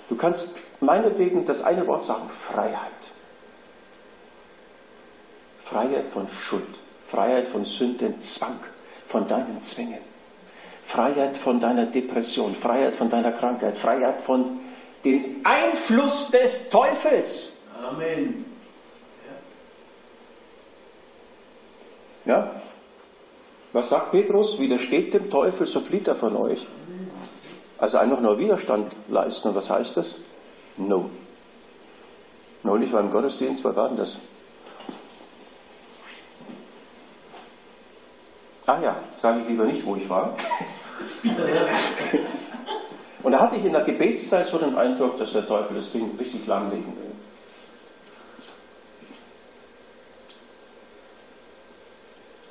[0.09, 2.98] Du kannst meinetwegen das eine Wort sagen, Freiheit.
[5.69, 8.59] Freiheit von Schuld, Freiheit von Sünden, Zwang,
[9.05, 9.99] von deinen Zwängen,
[10.83, 14.59] Freiheit von deiner Depression, Freiheit von deiner Krankheit, Freiheit von
[15.05, 17.53] dem Einfluss des Teufels.
[17.87, 18.45] Amen.
[22.25, 22.51] Ja?
[23.71, 24.59] Was sagt Petrus?
[24.59, 26.67] Widersteht dem Teufel, so flieht er von euch.
[27.77, 29.49] Also einfach nur Widerstand leisten.
[29.49, 30.15] Und was heißt das?
[30.77, 31.09] No.
[32.63, 34.19] Neulich war im Gottesdienst, was war denn das?
[38.69, 40.35] Ah ja, sage ich lieber nicht, wo ich war.
[43.23, 46.15] Und da hatte ich in der Gebetszeit so den Eindruck, dass der Teufel das Ding
[46.19, 47.15] richtig langlegen will.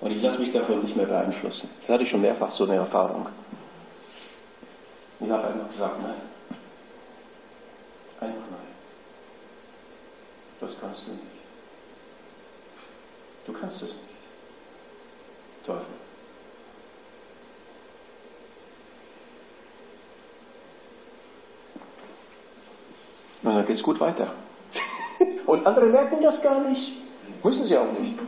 [0.01, 1.71] Und ich lasse mich davon nicht mehr beeinflussen.
[1.83, 3.29] Das hatte ich schon mehrfach so eine Erfahrung.
[5.21, 6.15] Ich habe einfach gesagt, nein.
[8.19, 8.69] Einfach nein.
[10.61, 11.23] Das kannst du nicht.
[13.47, 14.01] Du kannst es nicht.
[15.65, 15.98] Teufel.
[23.43, 24.33] Und dann geht es gut weiter.
[25.47, 26.93] Und andere merken das gar nicht.
[27.43, 28.19] Müssen sie auch nicht.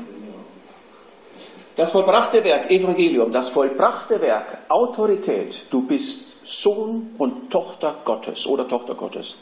[1.77, 5.67] Das vollbrachte Werk, Evangelium, das vollbrachte Werk, Autorität.
[5.71, 9.37] Du bist Sohn und Tochter Gottes oder Tochter Gottes.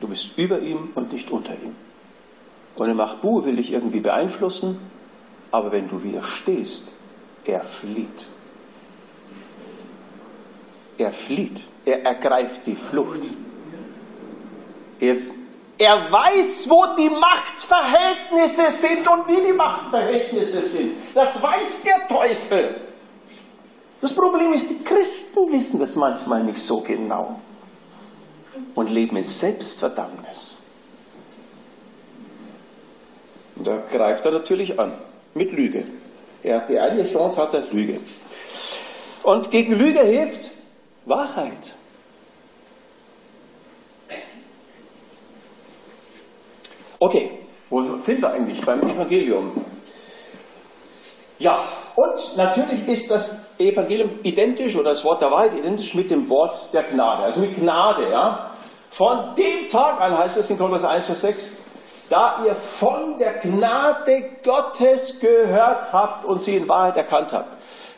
[0.00, 1.74] Du bist über ihm und nicht unter ihm.
[2.74, 4.78] Und der Machbu will dich irgendwie beeinflussen,
[5.50, 6.92] aber wenn du widerstehst,
[7.44, 8.26] er flieht.
[10.98, 11.66] Er flieht.
[11.84, 13.28] Er ergreift die Flucht.
[15.02, 15.16] Er,
[15.78, 20.92] er weiß, wo die Machtverhältnisse sind und wie die Machtverhältnisse sind.
[21.12, 22.76] Das weiß der Teufel.
[24.00, 27.40] Das Problem ist, die Christen wissen das manchmal nicht so genau
[28.76, 30.58] und leben in Selbstverdammnis.
[33.56, 34.92] Und da greift er natürlich an
[35.34, 35.84] mit Lüge.
[36.44, 37.98] Er hat die eine Chance, hat er Lüge.
[39.24, 40.52] Und gegen Lüge hilft
[41.06, 41.74] Wahrheit.
[47.04, 47.30] Okay,
[47.68, 49.50] wo sind wir eigentlich beim Evangelium?
[51.40, 51.58] Ja,
[51.96, 56.72] und natürlich ist das Evangelium identisch oder das Wort der Wahrheit identisch mit dem Wort
[56.72, 58.52] der Gnade, also mit Gnade, ja.
[58.88, 61.64] Von dem Tag an heißt es in Kolosser 1, Vers 6,
[62.08, 67.48] da ihr von der Gnade Gottes gehört habt und sie in Wahrheit erkannt habt.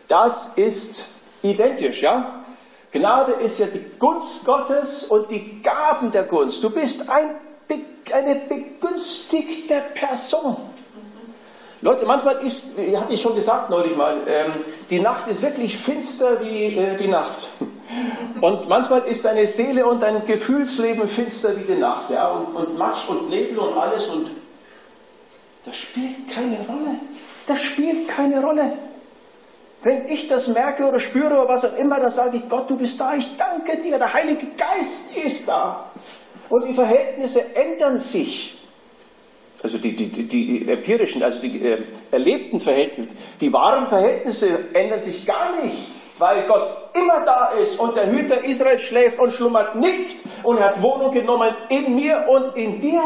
[0.08, 1.10] Das ist
[1.42, 2.42] identisch, ja.
[2.90, 6.64] Gnade ist ja die Gunst Gottes und die Gaben der Gunst.
[6.64, 7.36] Du bist ein
[8.12, 10.56] eine begünstigte Person.
[11.80, 14.52] Leute, manchmal ist, hatte ich schon gesagt neulich mal, ähm,
[14.88, 17.48] die Nacht ist wirklich finster wie äh, die Nacht.
[18.40, 22.10] Und manchmal ist deine Seele und dein Gefühlsleben finster wie die Nacht.
[22.10, 22.28] Ja?
[22.28, 24.08] Und, und Matsch und Nebel und alles.
[24.08, 24.30] Und
[25.66, 27.00] das spielt keine Rolle.
[27.46, 28.72] Das spielt keine Rolle.
[29.82, 32.76] Wenn ich das merke oder spüre oder was auch immer, dann sage ich, Gott, du
[32.78, 35.90] bist da, ich danke dir, der Heilige Geist ist da.
[36.48, 38.58] Und die Verhältnisse ändern sich.
[39.62, 45.24] Also die, die, die, empirischen, also die äh, erlebten Verhältnisse, die wahren Verhältnisse ändern sich
[45.24, 45.76] gar nicht,
[46.18, 50.82] weil Gott immer da ist und der Hüter Israel schläft und schlummert nicht und hat
[50.82, 53.02] Wohnung genommen in mir und in dir.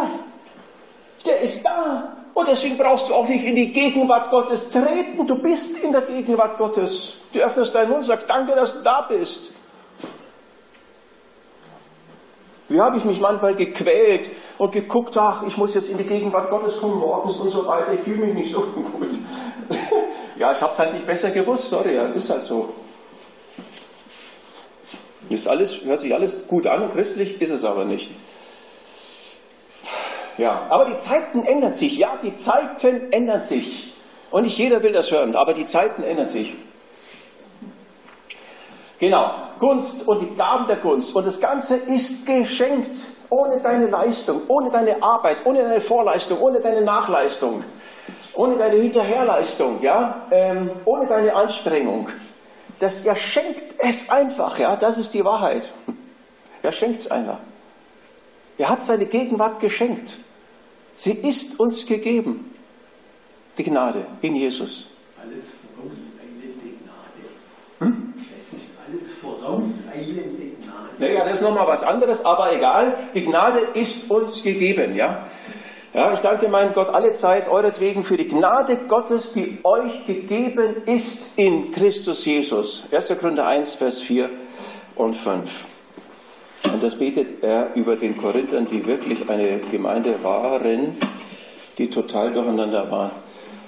[1.25, 2.17] Der ist da.
[2.35, 5.27] Und deswegen brauchst du auch nicht in die Gegenwart Gottes treten.
[5.27, 7.23] Du bist in der Gegenwart Gottes.
[7.33, 9.53] Du öffnest deinen Mund und sagst, danke, dass du da bist.
[12.69, 14.29] Wie habe ich mich manchmal gequält
[14.59, 17.95] und geguckt, ach, ich muss jetzt in die Gegenwart Gottes kommen morgens und so weiter,
[17.95, 18.61] ich fühle mich nicht so
[18.93, 19.09] gut.
[20.37, 22.69] ja, ich habe es halt nicht besser gewusst, sorry, ja, ist halt so.
[25.31, 28.11] Ist alles, hört sich alles gut an, christlich ist es aber nicht.
[30.37, 31.99] Ja, aber die Zeiten ändern sich.
[31.99, 33.93] Ja, die Zeiten ändern sich.
[34.31, 36.55] Und nicht jeder will das hören, aber die Zeiten ändern sich.
[38.99, 39.31] Genau,
[39.61, 41.15] Gunst und die Gaben der Gunst.
[41.15, 42.97] Und das Ganze ist geschenkt,
[43.31, 47.63] ohne deine Leistung, ohne deine Arbeit, ohne deine Vorleistung, ohne deine Nachleistung,
[48.35, 52.09] ohne deine Hinterherleistung, ja, ähm, ohne deine Anstrengung.
[52.81, 55.71] Das, er schenkt es einfach, ja, das ist die Wahrheit.
[56.61, 57.39] Er schenkt es einfach.
[58.59, 60.19] Er hat seine Gegenwart geschenkt.
[60.97, 62.53] Sie ist uns gegeben.
[63.57, 64.89] Die Gnade in Jesus.
[65.23, 66.75] Alles vorauseilende
[67.79, 67.93] Gnade.
[67.93, 68.08] Hm?
[69.49, 70.89] Alles vorauseilende Gnade.
[70.99, 72.95] Naja, das ist nochmal was anderes, aber egal.
[73.15, 75.27] Die Gnade ist uns gegeben, ja.
[75.95, 80.77] Ja, ich danke meinem Gott alle Zeit euretwegen für die Gnade Gottes, die euch gegeben
[80.85, 82.89] ist in Christus Jesus.
[82.93, 83.19] 1.
[83.19, 84.29] Korinther 1, Vers 4
[84.97, 85.65] und 5.
[86.73, 90.97] Und das betet er über den Korinthern, die wirklich eine Gemeinde waren,
[91.79, 93.11] die total durcheinander war.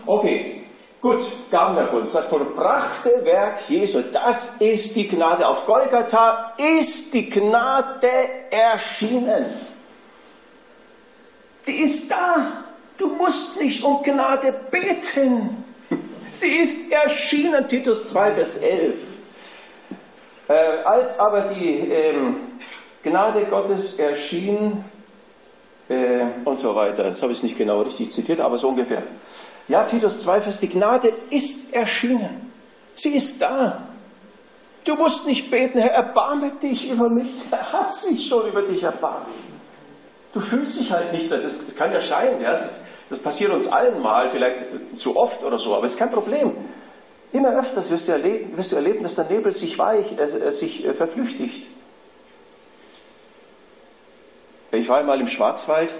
[0.04, 0.59] Okay,
[1.00, 5.46] gut, Gaben der Gunst, das vollbrachte Werk Jesu, das ist die Gnade.
[5.46, 8.08] Auf Golgatha ist die Gnade
[8.50, 9.44] erschienen.
[11.66, 12.64] Die ist da.
[12.96, 15.64] Du musst nicht um Gnade beten.
[16.32, 18.98] Sie ist erschienen, Titus 2, Vers 11.
[20.48, 20.52] Äh,
[20.84, 22.36] als aber die ähm,
[23.02, 24.84] Gnade Gottes erschien
[25.90, 29.02] äh, und so weiter, das habe ich nicht genau richtig zitiert, aber so ungefähr.
[29.66, 32.52] Ja, Titus 2, Vers, die Gnade ist erschienen.
[32.94, 33.88] Sie ist da.
[34.84, 37.28] Du musst nicht beten, Herr, erbarme dich über mich.
[37.50, 39.26] Er hat sich schon über dich erbarmt.
[40.32, 44.30] Du fühlst dich halt nicht, das, kann ja scheinen, ja, das, passiert uns allen mal,
[44.30, 44.64] vielleicht
[44.96, 46.52] zu oft oder so, aber es ist kein Problem.
[47.32, 50.86] Immer öfters wirst du erleben, wirst du erleben dass der Nebel sich weich, äh, sich
[50.86, 51.66] äh, verflüchtigt.
[54.72, 55.92] Ich war einmal im Schwarzwald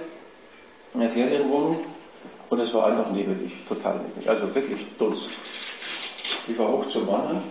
[0.93, 1.79] in der Ferienwohnung
[2.49, 5.29] und es war einfach nebelig, total nebelig, also wirklich Dunst.
[6.47, 7.43] Ich war hoch zum Wandern,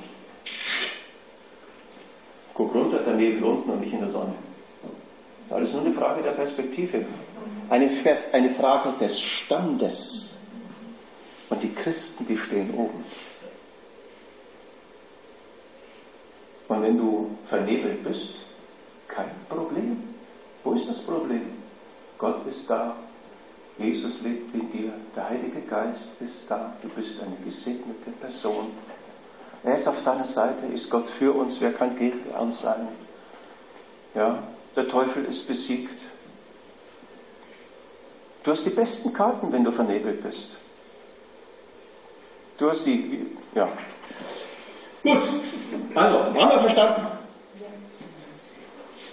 [2.55, 4.35] guck runter, der Nebel unten und ich in der Sonne.
[5.51, 7.05] Alles nur eine Frage der Perspektive.
[7.69, 7.91] Eine,
[8.33, 10.41] eine Frage des Standes.
[11.51, 13.05] Und die Christen, die stehen oben.
[16.69, 18.35] Und wenn du vernebelt bist,
[19.09, 20.10] kein Problem.
[20.65, 21.53] Wo ist das Problem?
[22.19, 22.95] Gott ist da.
[23.79, 24.93] Jesus lebt in dir.
[25.17, 26.75] Der Heilige Geist ist da.
[26.83, 28.73] Du bist eine gesegnete Person.
[29.65, 30.67] Er ist auf deiner Seite.
[30.67, 31.61] Ist Gott für uns?
[31.61, 32.89] Wer kann gegen uns sein?
[34.15, 34.43] Ja,
[34.77, 35.99] der Teufel ist besiegt.
[38.43, 40.57] Du hast die besten Karten, wenn du vernebelt bist.
[42.59, 43.69] Du hast die, ja.
[45.03, 45.23] Gut,
[45.95, 47.20] also, haben wir verstanden?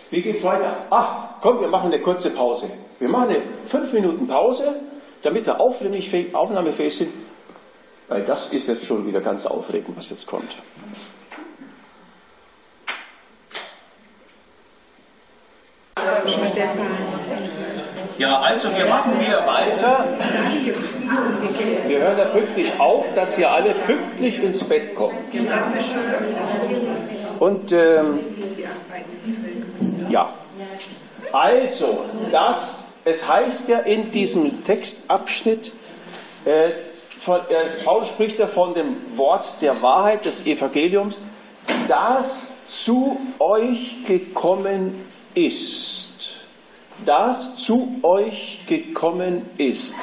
[0.09, 0.77] Wie geht's weiter?
[0.89, 2.69] Ach, komm, wir machen eine kurze Pause.
[2.99, 4.75] Wir machen eine fünf Minuten Pause,
[5.21, 7.13] damit wir aufnahmefähig sind,
[8.07, 10.55] weil das ist jetzt schon wieder ganz aufregend, was jetzt kommt.
[18.17, 20.05] Ja, also wir machen wieder weiter.
[21.85, 25.13] Wir hören ja pünktlich auf, dass ihr alle pünktlich ins Bett kommt.
[27.39, 28.19] Und ähm,
[30.09, 30.33] ja,
[31.31, 35.73] also, das, es heißt ja in diesem Textabschnitt,
[36.45, 36.69] äh,
[37.17, 41.15] von, äh, Paul spricht ja von dem Wort der Wahrheit des Evangeliums,
[41.87, 45.97] das zu euch gekommen ist
[47.05, 49.95] das zu euch gekommen ist.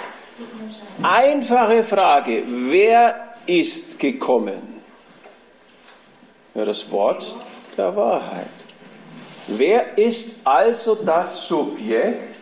[1.02, 4.80] Einfache Frage, wer ist gekommen?
[6.54, 7.26] Ja, das Wort
[7.76, 8.63] der Wahrheit.
[9.46, 12.36] Wer ist also das Subjekt?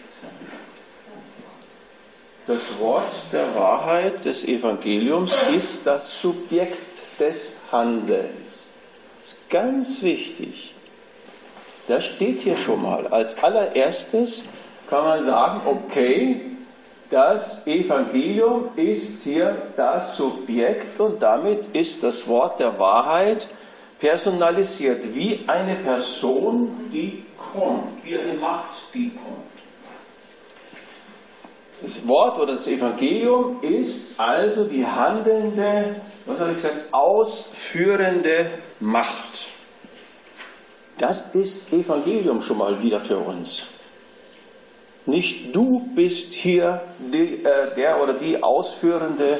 [2.46, 8.74] Das Wort der Wahrheit des Evangeliums ist das Subjekt des Handelns.
[9.20, 10.74] Das ist ganz wichtig.
[11.88, 13.06] Das steht hier schon mal.
[13.08, 14.46] Als allererstes
[14.88, 16.40] kann man sagen, okay,
[17.10, 23.48] das Evangelium ist hier das Subjekt und damit ist das Wort der Wahrheit
[24.02, 29.38] personalisiert, wie eine Person, die kommt, wie eine Macht, die kommt.
[31.80, 35.94] Das Wort oder das Evangelium ist also die handelnde,
[36.26, 38.50] was habe ich gesagt, ausführende
[38.80, 39.46] Macht.
[40.98, 43.68] Das ist Evangelium schon mal wieder für uns.
[45.06, 49.38] Nicht du bist hier die, äh, der oder die ausführende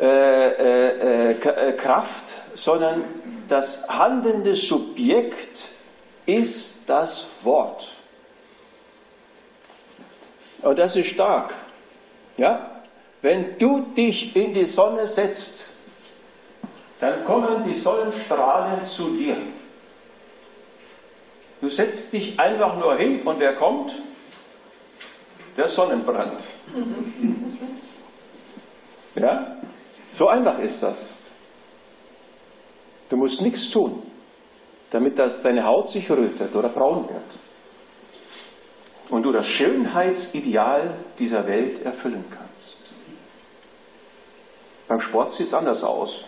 [0.00, 3.04] äh, äh, äh Kraft, sondern
[3.52, 5.68] das handelnde Subjekt
[6.24, 7.92] ist das Wort.
[10.62, 11.52] Und das ist stark.
[12.38, 12.80] Ja?
[13.20, 15.66] Wenn du dich in die Sonne setzt,
[16.98, 19.36] dann kommen die Sonnenstrahlen zu dir.
[21.60, 23.92] Du setzt dich einfach nur hin und wer kommt?
[25.58, 26.42] Der Sonnenbrand.
[29.14, 29.58] Ja?
[30.10, 31.21] So einfach ist das.
[33.12, 34.02] Du musst nichts tun,
[34.90, 37.36] damit das, deine Haut sich rötet oder braun wird.
[39.10, 42.78] Und du das Schönheitsideal dieser Welt erfüllen kannst.
[44.88, 46.24] Beim Sport sieht es anders aus.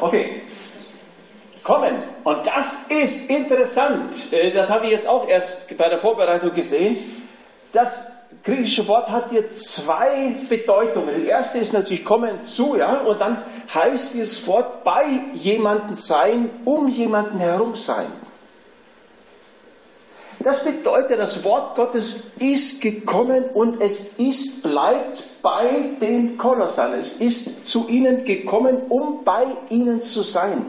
[0.00, 0.42] Okay,
[1.62, 1.94] kommen.
[2.24, 4.34] Und das ist interessant.
[4.34, 6.98] Äh, das habe ich jetzt auch erst bei der Vorbereitung gesehen.
[7.72, 11.22] Das griechische Wort hat hier zwei Bedeutungen.
[11.22, 13.38] Die erste ist natürlich kommen zu, ja, und dann
[13.74, 15.04] heißt dieses Wort bei
[15.34, 18.06] jemandem sein, um jemanden herum sein.
[20.42, 26.94] Das bedeutet, das Wort Gottes ist gekommen und es ist, bleibt bei den Kolossern.
[26.94, 30.64] Es ist zu ihnen gekommen, um bei ihnen zu sein,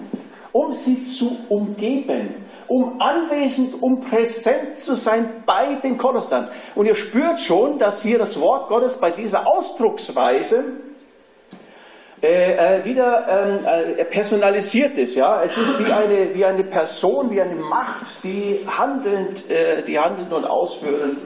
[0.51, 2.35] um sie zu umgeben,
[2.67, 6.49] um anwesend, um präsent zu sein bei den Kolossern.
[6.75, 10.65] Und ihr spürt schon, dass hier das Wort Gottes bei dieser Ausdrucksweise
[12.21, 15.15] äh, äh, wieder ähm, äh, personalisiert ist.
[15.15, 15.41] Ja?
[15.43, 20.31] Es ist wie eine, wie eine Person, wie eine Macht, die handelnd, äh, die handeln
[20.31, 21.17] und ausführen.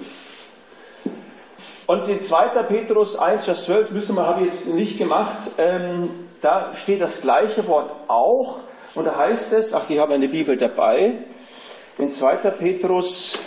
[1.88, 2.64] Und in 2.
[2.64, 7.22] Petrus 1, Vers 12 müssen wir, habe ich jetzt nicht gemacht, ähm, da steht das
[7.22, 8.60] gleiche Wort auch.
[8.96, 11.12] Und da heißt es, ach, ich habe eine Bibel dabei,
[11.98, 12.36] in 2.
[12.52, 13.38] Petrus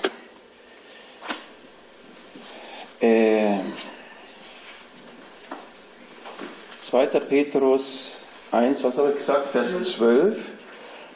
[3.00, 3.56] äh,
[6.88, 7.06] 2.
[7.28, 8.16] Petrus
[8.50, 10.48] 1, was habe ich gesagt, Vers 12.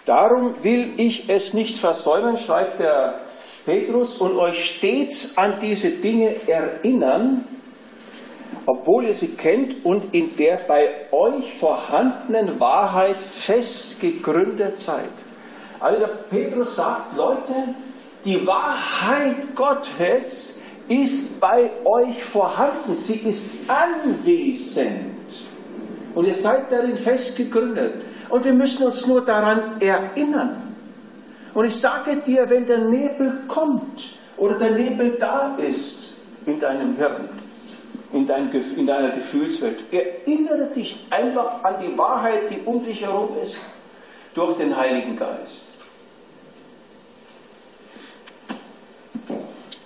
[0.05, 3.21] Darum will ich es nicht versäumen, schreibt der
[3.65, 7.47] Petrus, und euch stets an diese Dinge erinnern,
[8.67, 15.09] obwohl ihr sie kennt und in der bei euch vorhandenen Wahrheit fest gegründet seid.
[15.81, 17.55] Also der Petrus sagt, Leute,
[18.27, 25.12] die Wahrheit Gottes ist bei euch vorhanden, sie ist anwesend
[26.15, 27.95] und ihr seid darin fest gegründet.
[28.29, 30.75] Und wir müssen uns nur daran erinnern.
[31.55, 36.15] Und ich sage dir, wenn der Nebel kommt oder der Nebel da ist
[36.47, 37.29] in deinem Hirn,
[38.13, 43.31] in, dein, in deiner Gefühlswelt, erinnere dich einfach an die Wahrheit, die um dich herum
[43.43, 43.57] ist,
[44.35, 45.67] durch den Heiligen Geist.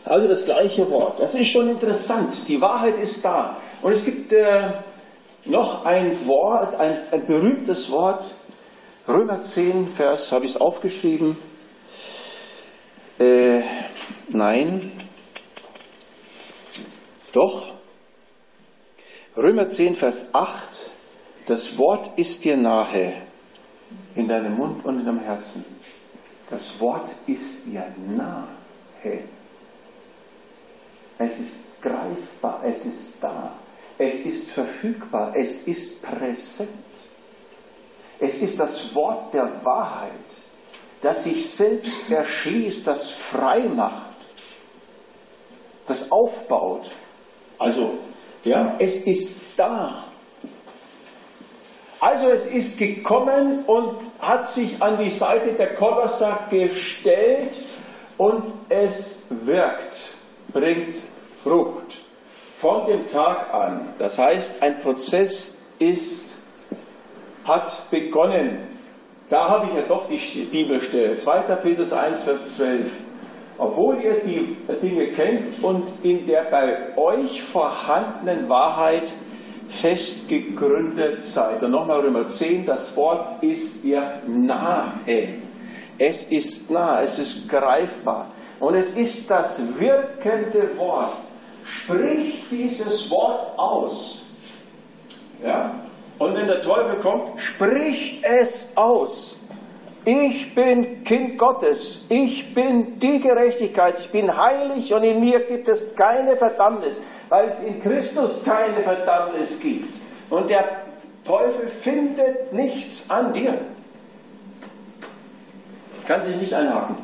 [0.05, 1.19] Also das gleiche Wort.
[1.19, 2.49] Das ist schon interessant.
[2.49, 3.57] Die Wahrheit ist da.
[3.83, 4.69] Und es gibt äh,
[5.49, 8.35] noch ein Wort, ein, ein berühmtes Wort,
[9.09, 11.37] Römer 10, Vers, habe ich es aufgeschrieben?
[13.19, 13.63] Äh,
[14.29, 14.93] nein.
[17.33, 17.73] Doch.
[19.37, 20.91] Römer 10, Vers 8.
[21.47, 23.13] Das Wort ist dir nahe,
[24.17, 25.65] in deinem Mund und in deinem Herzen.
[26.51, 28.49] Das Wort ist dir nahe.
[31.19, 33.53] Es ist greifbar, es ist da.
[33.99, 36.71] Es ist verfügbar, es ist präsent.
[38.19, 40.11] Es ist das Wort der Wahrheit,
[41.01, 44.03] das sich selbst erschließt, das frei macht,
[45.87, 46.91] das aufbaut.
[47.59, 47.99] Also,
[48.45, 50.05] ja, es ist da.
[52.01, 57.57] Also es ist gekommen und hat sich an die Seite der Kolosser gestellt
[58.19, 60.15] und es wirkt,
[60.53, 60.97] bringt
[61.43, 62.06] Frucht
[62.57, 63.81] von dem Tag an.
[63.99, 66.39] Das heißt, ein Prozess ist,
[67.45, 68.61] hat begonnen.
[69.29, 70.17] Da habe ich ja doch die
[70.51, 71.15] Bibelstelle.
[71.15, 71.41] 2.
[71.57, 72.81] Petrus 1, Vers 12.
[73.59, 79.13] Obwohl ihr die Dinge kennt und in der bei euch vorhandenen Wahrheit
[79.69, 81.63] fest gegründet seid.
[81.63, 85.29] Und nochmal Römer 10, das Wort ist dir nahe.
[85.99, 88.29] Es ist nah, es ist greifbar.
[88.61, 91.26] Und es ist das wirkende Wort.
[91.67, 94.23] Sprich dieses Wort aus.
[95.45, 95.75] Ja?
[96.19, 99.37] Und wenn der Teufel kommt, sprich es aus.
[100.05, 102.07] Ich bin Kind Gottes.
[102.09, 103.99] Ich bin die Gerechtigkeit.
[103.99, 108.83] Ich bin heilig und in mir gibt es keine Verdammnis, weil es in Christus keine
[108.83, 109.93] Verdammnis gibt.
[110.31, 110.65] Und der
[111.25, 113.59] Teufel findet nichts an dir.
[116.07, 116.97] Kann sich nicht einhaken.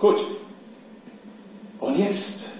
[0.00, 0.20] Gut.
[1.88, 2.50] Und jetzt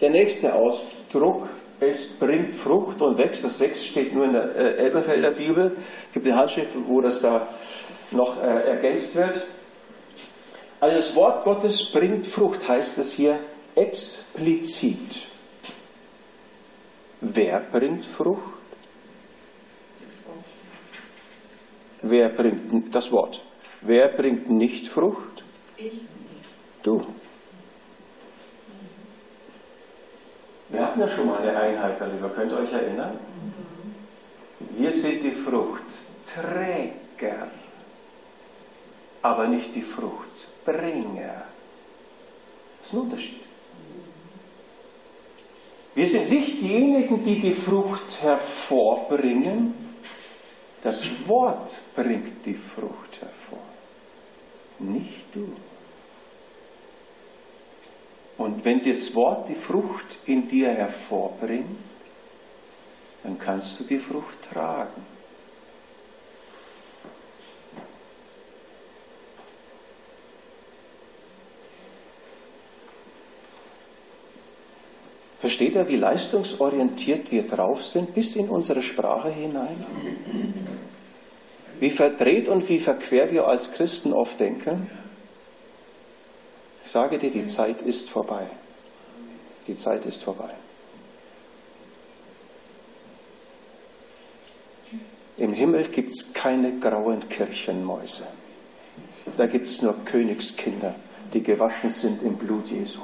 [0.00, 1.50] der nächste Ausdruck.
[1.80, 3.44] Es bringt Frucht und wächst.
[3.44, 5.76] Das wächst steht nur in der äh, Elberfelder Bibel.
[6.06, 7.46] Es gibt eine Handschrift, wo das da
[8.12, 9.42] noch äh, ergänzt wird.
[10.80, 13.38] Also das Wort Gottes bringt Frucht, heißt es hier
[13.74, 15.26] explizit.
[17.20, 18.40] Wer bringt Frucht?
[22.00, 23.42] Wer bringt das Wort?
[23.82, 25.44] Wer bringt nicht Frucht?
[25.76, 26.00] Ich.
[26.82, 27.04] Du.
[30.70, 33.18] Wir hatten ja schon mal eine Einheit darüber, könnt ihr euch erinnern?
[34.76, 37.48] Wir sind die Fruchtträger,
[39.20, 41.42] aber nicht die Fruchtbringer.
[42.78, 43.42] Das ist ein Unterschied.
[45.94, 49.74] Wir sind nicht diejenigen, die die Frucht hervorbringen,
[50.82, 53.58] das Wort bringt die Frucht hervor,
[54.78, 55.52] nicht du.
[58.40, 61.76] Und wenn das Wort die Frucht in dir hervorbringt,
[63.22, 65.04] dann kannst du die Frucht tragen.
[75.36, 79.84] Versteht ihr, wie leistungsorientiert wir drauf sind, bis in unsere Sprache hinein?
[81.78, 84.90] Wie verdreht und wie verquer wir als Christen oft denken?
[86.82, 88.46] Ich sage dir, die Zeit ist vorbei.
[89.66, 90.50] Die Zeit ist vorbei.
[95.36, 98.26] Im Himmel gibt es keine grauen Kirchenmäuse.
[99.36, 100.94] Da gibt es nur Königskinder,
[101.32, 103.00] die gewaschen sind im Blut Jesu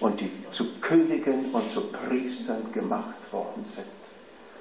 [0.00, 3.86] und die zu Königen und zu Priestern gemacht worden sind.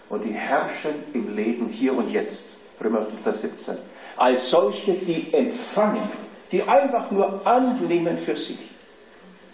[0.10, 2.58] Und die herrschen im Leben hier und jetzt.
[2.82, 3.78] Römer Vers 17.
[4.16, 6.10] Als solche, die empfangen,
[6.52, 8.60] die einfach nur annehmen für sich.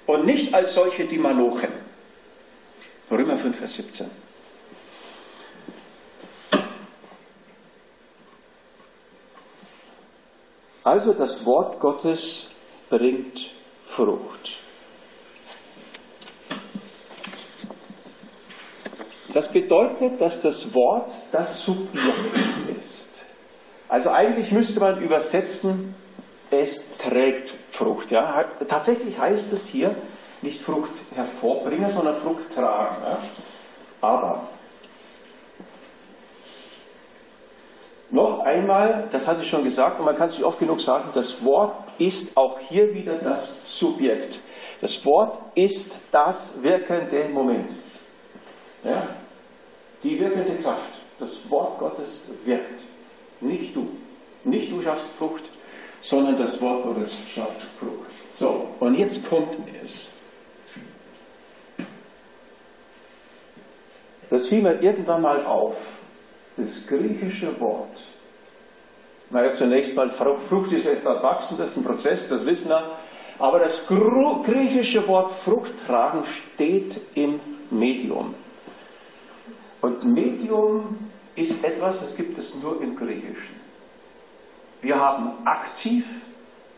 [0.05, 1.69] Und nicht als solche, die malochen.
[3.09, 4.09] Römer 5, Vers 17.
[10.83, 12.49] Also das Wort Gottes
[12.89, 13.51] bringt
[13.83, 14.59] Frucht.
[19.33, 23.25] Das bedeutet, dass das Wort das Subjekt ist.
[23.87, 25.95] Also eigentlich müsste man übersetzen,
[26.61, 28.11] es trägt Frucht.
[28.11, 28.43] Ja?
[28.67, 29.95] Tatsächlich heißt es hier
[30.41, 32.95] nicht Frucht hervorbringen, sondern Frucht tragen.
[33.03, 33.17] Ja?
[34.01, 34.47] Aber
[38.11, 41.09] noch einmal, das hatte ich schon gesagt, und man kann es nicht oft genug sagen,
[41.13, 44.39] das Wort ist auch hier wieder das Subjekt.
[44.81, 47.69] Das Wort ist das wirkende Moment.
[48.83, 49.01] Ja?
[50.03, 52.83] Die wirkende Kraft, das Wort Gottes wirkt.
[53.39, 53.89] Nicht du.
[54.43, 55.49] Nicht du schaffst Frucht,
[56.03, 58.11] sondern das Wort Gottes schafft Frucht.
[58.35, 60.11] So, und jetzt kommt es.
[64.29, 66.03] Das fiel mir irgendwann mal auf.
[66.57, 67.97] Das griechische Wort.
[69.31, 72.83] Naja, zunächst mal, Frucht ist etwas Wachsen, das ist ein Prozess, das wissen wir.
[73.39, 77.39] Aber das griechische Wort Frucht tragen steht im
[77.71, 78.35] Medium.
[79.81, 83.62] Und Medium ist etwas, das gibt es nur im Griechischen.
[84.83, 86.05] Wir haben aktiv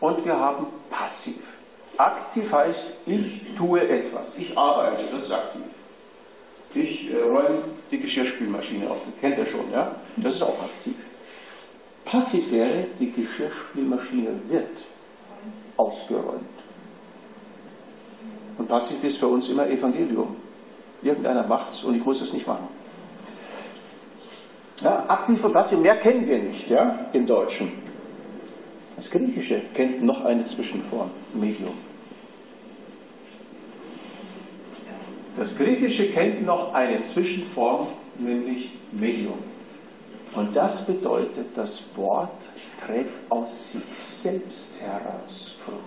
[0.00, 1.42] und wir haben passiv.
[1.98, 5.62] Aktiv heißt, ich tue etwas, ich arbeite, das ist aktiv.
[6.74, 9.94] Ich äh, räume die Geschirrspülmaschine auf, das kennt ihr schon, ja?
[10.16, 10.94] Das ist auch aktiv.
[12.04, 14.84] Passiv wäre, die Geschirrspülmaschine wird
[15.76, 16.44] ausgeräumt.
[18.58, 20.36] Und passiv ist für uns immer Evangelium.
[21.02, 22.68] Irgendeiner macht es und ich muss es nicht machen.
[24.80, 27.72] Ja, aktiv und passiv, mehr kennen wir nicht ja, im Deutschen.
[28.96, 31.74] Das Griechische kennt noch eine Zwischenform, Medium.
[35.36, 37.88] Das Griechische kennt noch eine Zwischenform,
[38.18, 39.38] nämlich Medium.
[40.34, 42.46] Und das bedeutet, das Wort
[42.84, 45.78] trägt aus sich selbst heraus Frucht.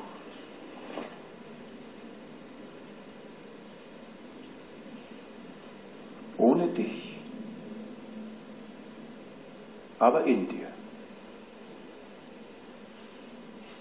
[6.38, 7.16] Ohne dich
[9.98, 10.68] aber in dir.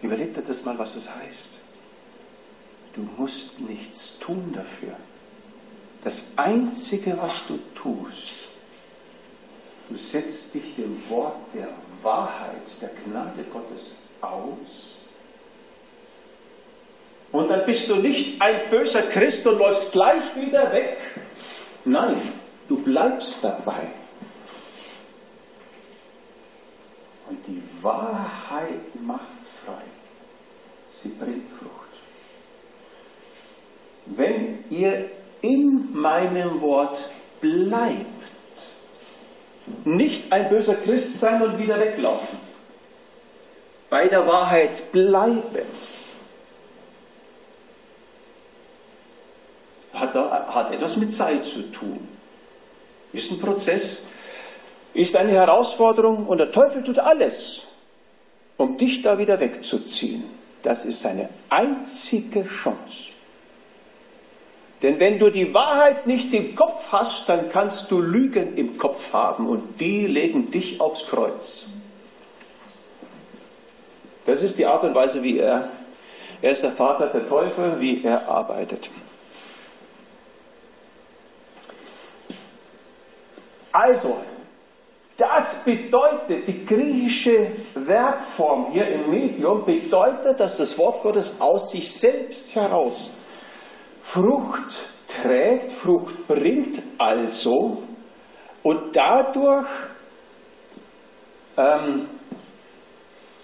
[0.02, 1.60] Überleg dir das mal, was das heißt.
[2.94, 4.96] Du musst nichts tun dafür.
[6.04, 8.34] Das Einzige, was du tust,
[9.88, 11.68] du setzt dich dem Wort der
[12.02, 14.98] Wahrheit, der Gnade Gottes aus.
[17.30, 20.96] Und dann bist du nicht ein böser Christ und läufst gleich wieder weg.
[21.84, 22.16] Nein,
[22.68, 23.88] du bleibst dabei.
[27.28, 29.37] Und die Wahrheit macht.
[31.02, 31.72] Sie bringt Frucht.
[34.06, 35.10] Wenn ihr
[35.42, 38.06] in meinem Wort bleibt,
[39.84, 42.38] nicht ein böser Christ sein und wieder weglaufen,
[43.90, 45.42] bei der Wahrheit bleiben,
[49.92, 52.06] hat, hat etwas mit Zeit zu tun.
[53.12, 54.08] Ist ein Prozess,
[54.94, 57.66] ist eine Herausforderung und der Teufel tut alles,
[58.56, 60.24] um dich da wieder wegzuziehen.
[60.62, 63.12] Das ist seine einzige Chance.
[64.82, 69.12] Denn wenn du die Wahrheit nicht im Kopf hast, dann kannst du Lügen im Kopf
[69.12, 71.66] haben und die legen dich aufs Kreuz.
[74.24, 75.68] Das ist die Art und Weise, wie er,
[76.42, 78.90] er ist der Vater der Teufel, wie er arbeitet.
[83.72, 84.22] Also,
[85.18, 91.92] das bedeutet, die griechische Verbform hier im Medium bedeutet, dass das Wort Gottes aus sich
[91.92, 93.16] selbst heraus
[94.00, 97.82] Frucht trägt, Frucht bringt also
[98.62, 99.66] und dadurch
[101.56, 102.08] ähm,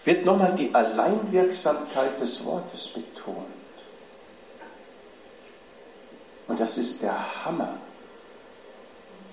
[0.04, 3.46] wird nochmal die Alleinwirksamkeit des Wortes betont.
[6.46, 7.78] Und das ist der Hammer.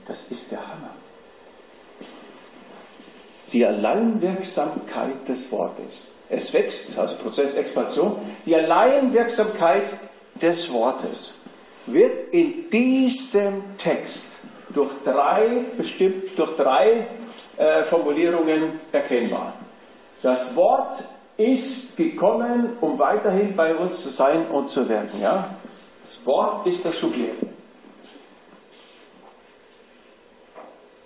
[0.08, 1.01] Das ist der Hammer.
[3.54, 6.08] Die Alleinwirksamkeit des Wortes.
[6.30, 9.94] Es wächst, also Prozess Expansion, die Alleinwirksamkeit
[10.42, 11.34] des Wortes
[11.86, 14.38] wird in diesem Text
[14.70, 17.08] durch drei, bestimmt durch drei
[17.58, 19.54] äh, Formulierungen erkennbar.
[20.22, 21.04] Das Wort
[21.38, 25.22] ist gekommen, um weiterhin bei uns zu sein und zu wirken.
[25.22, 25.50] Ja?
[26.02, 27.44] Das Wort ist das Subjekt.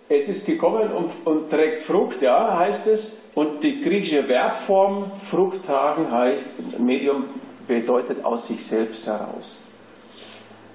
[0.08, 3.32] Es ist gekommen und, und, trägt Frucht, ja, heißt es.
[3.34, 7.26] Und die griechische Verbform Frucht tragen heißt, Medium
[7.68, 9.62] bedeutet aus sich selbst heraus.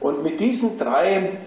[0.00, 1.38] Und mit diesen drei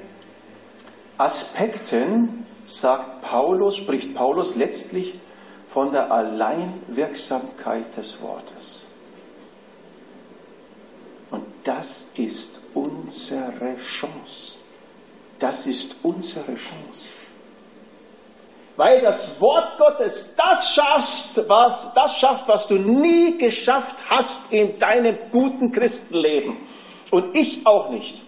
[1.17, 5.19] Aspekten sagt Paulus, spricht Paulus letztlich
[5.67, 8.83] von der Alleinwirksamkeit des Wortes.
[11.31, 14.57] Und das ist unsere Chance.
[15.39, 17.22] Das ist unsere Chance.
[18.75, 24.79] Weil das Wort Gottes das schafft, was, das schafft, was du nie geschafft hast in
[24.79, 26.57] deinem guten Christenleben.
[27.11, 28.21] Und ich auch nicht.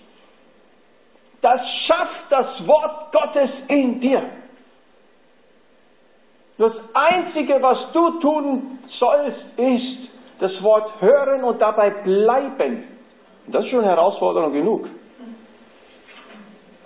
[1.41, 4.23] Das schafft das Wort Gottes in dir.
[6.57, 12.87] Das Einzige, was du tun sollst, ist das Wort hören und dabei bleiben.
[13.47, 14.87] Das ist schon Herausforderung genug.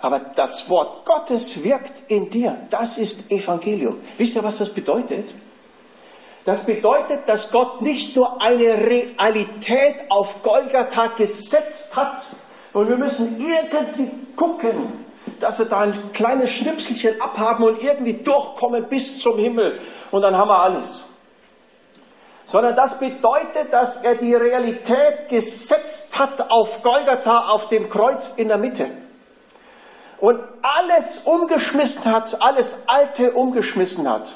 [0.02, 2.56] Aber das Wort Gottes wirkt in dir.
[2.70, 4.00] Das ist Evangelium.
[4.16, 5.34] Wisst ihr, was das bedeutet?
[6.44, 12.22] Das bedeutet, dass Gott nicht nur eine Realität auf Golgatha gesetzt hat.
[12.72, 15.04] Und wir müssen irgendwie gucken,
[15.38, 19.78] dass wir da ein kleines Schnipselchen abhaben und irgendwie durchkommen bis zum Himmel.
[20.10, 21.18] Und dann haben wir alles.
[22.46, 28.48] Sondern das bedeutet, dass er die Realität gesetzt hat auf Golgatha, auf dem Kreuz in
[28.48, 28.90] der Mitte
[30.20, 34.34] und alles umgeschmissen hat, alles Alte umgeschmissen hat.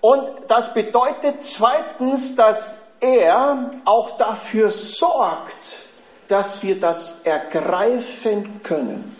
[0.00, 5.88] Und das bedeutet zweitens, dass er auch dafür sorgt,
[6.28, 9.16] dass wir das ergreifen können.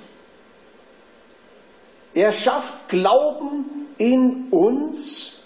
[2.14, 5.44] Er schafft Glauben in uns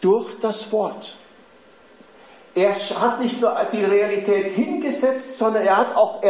[0.00, 1.14] durch das Wort.
[2.54, 6.22] Er hat nicht nur die Realität hingesetzt, sondern er hat auch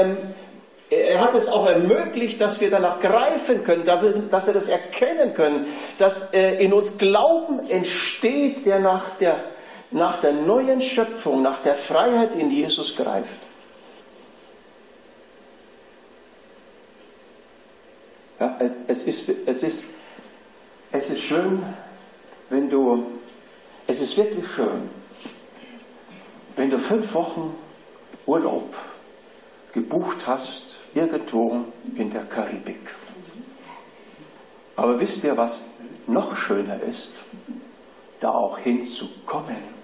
[0.90, 5.66] er hat es auch ermöglicht, dass wir danach greifen können, dass wir das erkennen können,
[5.98, 9.38] dass äh, in uns Glauben entsteht, der nach der,
[9.92, 13.28] nach der neuen Schöpfung, nach der Freiheit in Jesus greift.
[18.40, 19.84] Ja, es, ist, es, ist,
[20.90, 21.62] es ist schön,
[22.48, 23.06] wenn du,
[23.86, 24.90] es ist wirklich schön,
[26.56, 27.54] wenn du fünf Wochen
[28.26, 28.74] Urlaub
[29.72, 31.64] gebucht hast irgendwo
[31.96, 32.94] in der Karibik.
[34.76, 35.66] Aber wisst ihr, was
[36.06, 37.22] noch schöner ist?
[38.20, 39.80] Da auch hinzukommen.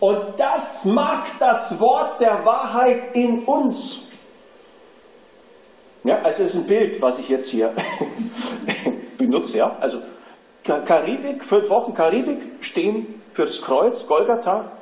[0.00, 4.08] Und das macht das Wort der Wahrheit in uns.
[6.04, 7.72] Ja, also es ist ein Bild, was ich jetzt hier
[9.18, 9.58] benutze.
[9.58, 9.76] Ja?
[9.78, 10.02] Also
[10.64, 14.72] Karibik, fünf Wochen Karibik stehen für das Kreuz, Golgatha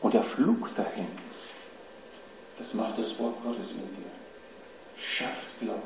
[0.00, 1.06] und der Flug dahin.
[2.58, 4.10] Das macht das Wort Gottes in dir.
[4.96, 5.80] Schafft Glauben.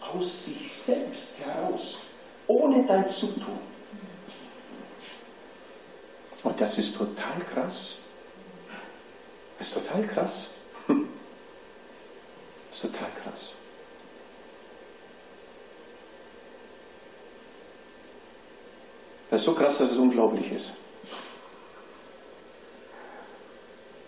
[0.00, 1.98] Aus sich selbst heraus.
[2.46, 3.58] Ohne dein Zutun.
[6.42, 8.00] Und das ist total krass.
[9.58, 10.50] Das ist total krass.
[10.86, 11.06] Hm.
[12.70, 13.56] Das ist total krass.
[19.28, 20.72] Das ist so krass, dass es unglaublich ist.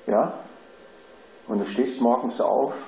[0.07, 0.43] Ja?
[1.53, 2.87] Und du stehst morgens auf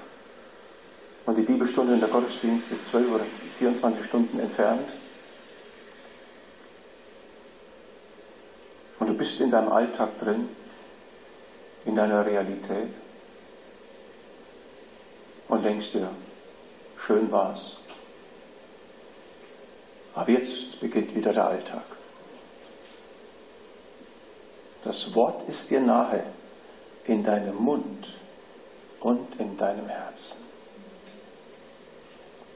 [1.26, 3.24] und die Bibelstunde in der Gottesdienst ist 12 oder
[3.58, 4.88] 24 Stunden entfernt.
[8.98, 10.48] Und du bist in deinem Alltag drin,
[11.84, 12.88] in deiner Realität
[15.48, 16.08] und denkst dir,
[16.96, 17.80] schön war's.
[20.14, 21.84] Aber jetzt beginnt wieder der Alltag.
[24.84, 26.24] Das Wort ist dir nahe
[27.04, 28.23] in deinem Mund
[29.04, 30.38] und in deinem Herzen.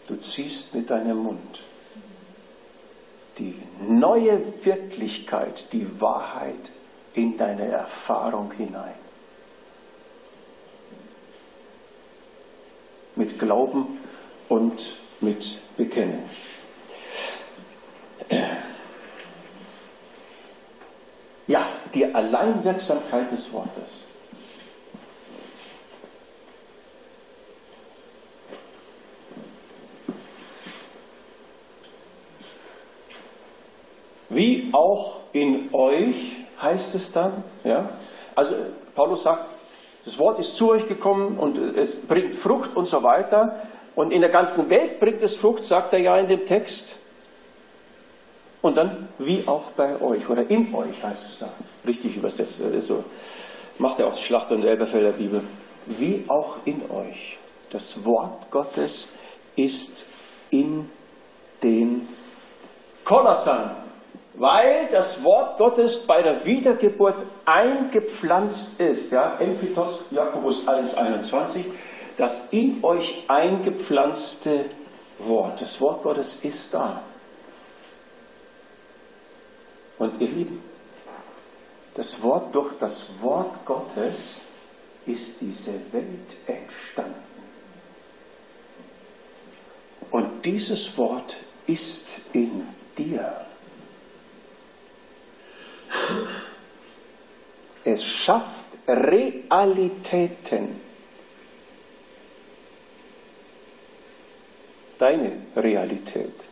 [0.09, 1.63] Du ziehst mit deinem Mund
[3.37, 3.55] die
[3.87, 6.71] neue Wirklichkeit, die Wahrheit
[7.13, 8.95] in deine Erfahrung hinein.
[13.15, 13.99] Mit Glauben
[14.49, 16.23] und mit Bekennen.
[21.47, 24.08] Ja, die Alleinwirksamkeit des Wortes.
[34.39, 37.43] Wie auch in euch heißt es dann.
[37.65, 37.89] Ja?
[38.37, 38.55] Also
[38.95, 39.45] Paulus sagt,
[40.05, 43.61] das Wort ist zu euch gekommen und es bringt Frucht und so weiter.
[43.97, 46.99] Und in der ganzen Welt bringt es Frucht, sagt er ja in dem Text.
[48.63, 51.49] Und dann wie auch bei euch oder in euch heißt es da.
[51.85, 52.63] Richtig übersetzt.
[52.63, 53.03] Also
[53.79, 55.43] macht er auch Schlachter und Elberfelder Bibel.
[55.87, 57.39] Wie auch in euch.
[57.71, 59.09] Das Wort Gottes
[59.57, 60.07] ist
[60.51, 60.89] in
[61.61, 62.07] den
[63.05, 63.88] Kolossern
[64.39, 69.11] weil das Wort Gottes bei der Wiedergeburt eingepflanzt ist.
[69.11, 71.65] Ja, Emphitos, Jakobus 1,21,
[72.17, 74.65] das in euch eingepflanzte
[75.19, 75.61] Wort.
[75.61, 77.03] Das Wort Gottes ist da.
[79.99, 80.63] Und ihr Lieben,
[81.95, 84.43] das Wort, durch das Wort Gottes
[85.05, 87.15] ist diese Welt entstanden.
[90.13, 93.48] Und dieses Wort ist in dir.
[97.85, 100.81] Es schafft Realitäten.
[104.99, 106.47] Deine Realität.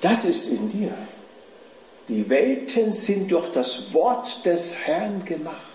[0.00, 0.94] Das ist in dir.
[2.08, 5.70] Die Welten sind durch das Wort des Herrn gemacht.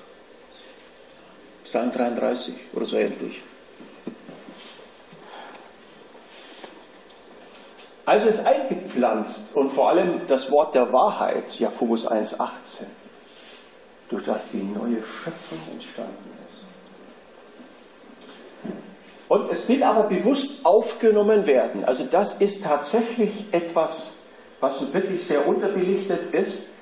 [1.64, 3.42] Psalm 33 oder so ähnlich.
[8.06, 12.84] Also ist eingepflanzt und vor allem das Wort der Wahrheit, Jakobus 1,18,
[14.10, 16.68] durch das die neue Schöpfung entstanden ist.
[19.28, 21.84] Und es will aber bewusst aufgenommen werden.
[21.84, 24.18] Also das ist tatsächlich etwas,
[24.60, 26.74] was wirklich sehr unterbelichtet ist.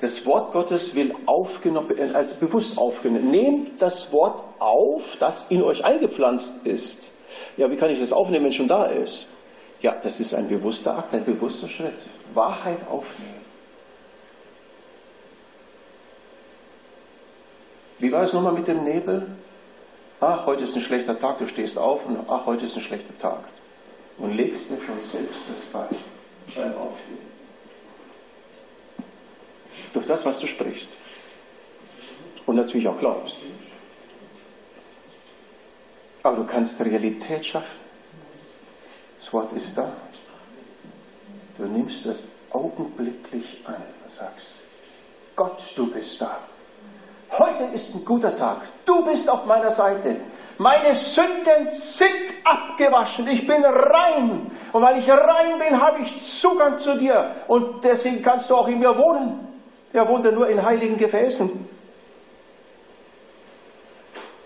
[0.00, 3.30] Das Wort Gottes will aufgenommen, also bewusst aufgenommen.
[3.30, 7.12] Nehmt das Wort auf, das in euch eingepflanzt ist.
[7.58, 9.26] Ja, wie kann ich das aufnehmen, wenn es schon da ist?
[9.82, 11.94] Ja, das ist ein bewusster Akt, ein bewusster Schritt.
[12.34, 13.40] Wahrheit aufnehmen.
[17.98, 19.26] Wie war es nochmal mit dem Nebel?
[20.20, 23.16] Ach, heute ist ein schlechter Tag, du stehst auf und ach, heute ist ein schlechter
[23.18, 23.44] Tag.
[24.18, 25.86] Und legst dir schon selbst das bei
[26.56, 27.18] beim Aufstehen.
[29.94, 30.96] Durch das, was du sprichst.
[32.46, 33.38] Und natürlich auch glaubst.
[36.22, 37.89] Aber du kannst Realität schaffen.
[39.20, 39.86] Das Wort ist da.
[41.58, 44.60] Du nimmst es augenblicklich an und sagst,
[45.36, 46.38] Gott, du bist da.
[47.32, 48.62] Heute ist ein guter Tag.
[48.86, 50.16] Du bist auf meiner Seite.
[50.56, 52.08] Meine Sünden sind
[52.44, 53.28] abgewaschen.
[53.28, 54.50] Ich bin rein.
[54.72, 57.34] Und weil ich rein bin, habe ich Zugang zu dir.
[57.46, 59.46] Und deswegen kannst du auch in mir wohnen.
[59.92, 61.68] Er wohnt ja nur in heiligen Gefäßen.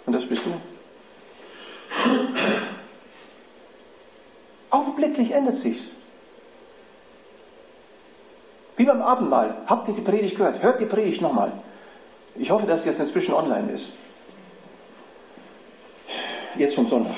[0.06, 0.50] Und das bist du.
[5.24, 5.92] Augenblicklich ändert sich's.
[8.76, 9.54] Wie beim Abendmahl.
[9.66, 10.62] Habt ihr die Predigt gehört?
[10.62, 11.52] Hört die Predigt nochmal.
[12.36, 13.92] Ich hoffe, dass es jetzt inzwischen online ist.
[16.56, 17.14] Jetzt vom Sonntag.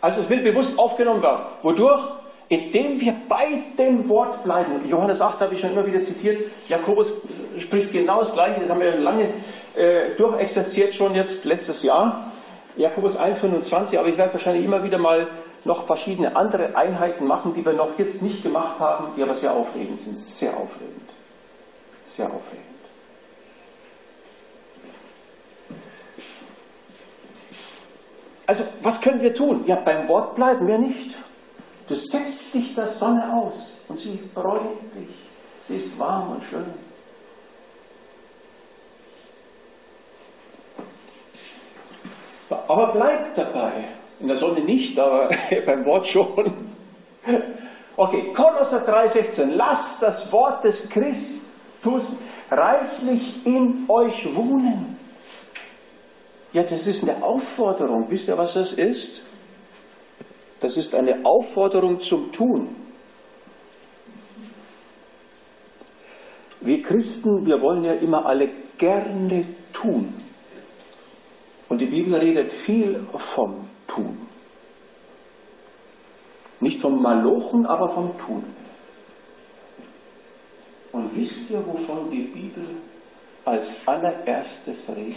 [0.00, 1.42] Also es will bewusst aufgenommen werden.
[1.62, 2.02] Wodurch?
[2.48, 4.88] Indem wir bei dem Wort bleiben.
[4.88, 6.50] Johannes 8 habe ich schon immer wieder zitiert.
[6.68, 7.22] Jakobus
[7.58, 8.60] spricht genau das Gleiche.
[8.60, 9.28] Das haben wir lange
[9.76, 12.32] äh, durchexerziert schon jetzt letztes Jahr.
[12.80, 15.28] Jakobus 1,25, aber ich werde wahrscheinlich immer wieder mal
[15.64, 19.52] noch verschiedene andere Einheiten machen, die wir noch jetzt nicht gemacht haben, die aber sehr
[19.52, 20.16] aufregend sind.
[20.16, 21.10] Sehr aufregend.
[22.00, 22.64] Sehr aufregend.
[28.46, 29.64] Also, was können wir tun?
[29.66, 31.16] Ja, beim Wort bleiben wir nicht.
[31.86, 34.62] Du setzt dich der Sonne aus und sie bräunt
[34.94, 35.14] dich.
[35.60, 36.64] Sie ist warm und schön.
[42.50, 43.72] Aber bleib dabei.
[44.18, 45.30] In der Sonne nicht, aber
[45.66, 46.52] beim Wort schon.
[47.96, 49.54] Okay, Kolosser 3,16.
[49.54, 54.96] Lasst das Wort des Christus reichlich in euch wohnen.
[56.52, 58.10] Ja, das ist eine Aufforderung.
[58.10, 59.22] Wisst ihr, was das ist?
[60.60, 62.74] Das ist eine Aufforderung zum Tun.
[66.60, 70.12] Wir Christen, wir wollen ja immer alle gerne tun.
[71.70, 73.54] Und die Bibel redet viel vom
[73.86, 74.26] Tun.
[76.58, 78.42] Nicht vom Malochen, aber vom Tun.
[80.90, 82.64] Und wisst ihr, wovon die Bibel
[83.44, 85.16] als allererstes redet?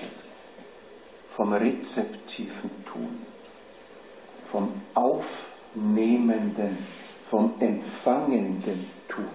[1.27, 3.25] Vom rezeptiven Tun,
[4.45, 6.77] vom aufnehmenden,
[7.27, 9.25] vom empfangenden Tun.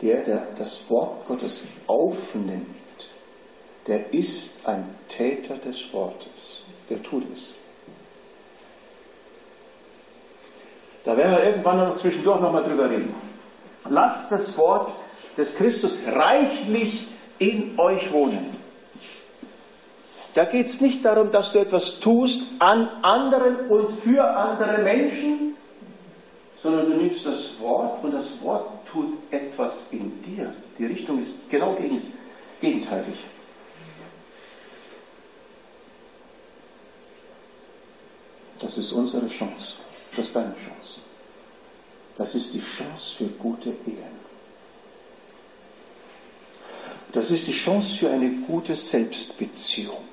[0.00, 2.83] Der, der das Wort Gottes aufnimmt,
[3.86, 6.62] der ist ein Täter des Wortes.
[6.88, 7.54] Der tut es.
[11.04, 13.14] Da werden wir irgendwann noch zwischendurch nochmal drüber reden.
[13.90, 14.90] Lasst das Wort
[15.36, 17.06] des Christus reichlich
[17.38, 18.56] in euch wohnen.
[20.34, 25.54] Da geht es nicht darum, dass du etwas tust an anderen und für andere Menschen,
[26.56, 30.52] sondern du nimmst das Wort und das Wort tut etwas in dir.
[30.78, 31.76] Die Richtung ist genau
[32.60, 33.14] gegenteilig.
[38.60, 39.78] Das ist unsere Chance.
[40.10, 41.00] Das ist deine Chance.
[42.16, 44.24] Das ist die Chance für gute Ehen.
[47.12, 50.04] Das ist die Chance für eine gute Selbstbeziehung.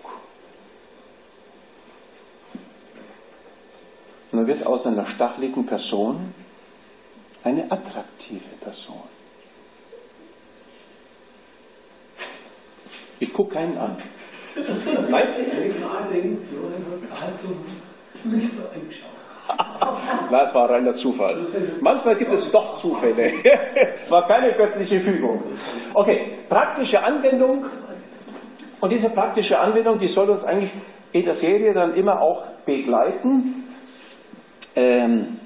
[4.32, 6.34] Und dann wird aus einer stacheligen Person
[7.44, 9.02] eine attraktive Person.
[13.20, 13.98] Ich gucke keinen an.
[15.10, 15.28] Nein?
[20.30, 21.38] Na, es war reiner Zufall.
[21.82, 23.34] Manchmal gibt es doch Zufälle.
[24.10, 25.44] War keine göttliche Fügung.
[25.94, 27.66] Okay, praktische Anwendung.
[28.80, 30.72] Und diese praktische Anwendung, die soll uns eigentlich
[31.12, 33.68] in der Serie dann immer auch begleiten.
[34.76, 35.38] Ähm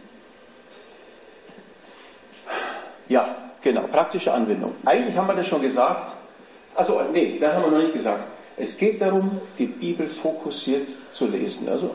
[3.08, 3.28] ja,
[3.62, 4.76] genau, praktische Anwendung.
[4.86, 6.16] Eigentlich haben wir das schon gesagt.
[6.76, 8.24] Also, nee, das haben wir noch nicht gesagt.
[8.58, 11.68] Es geht darum, die Bibel fokussiert zu lesen.
[11.68, 11.92] Also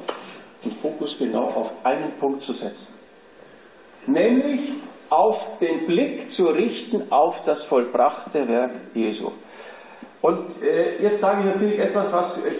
[0.65, 2.95] den Fokus genau auf einen Punkt zu setzen.
[4.07, 4.61] Nämlich
[5.11, 9.31] auf den Blick zu richten auf das vollbrachte Werk Jesu.
[10.23, 12.51] Und äh, jetzt sage ich natürlich etwas, was äh,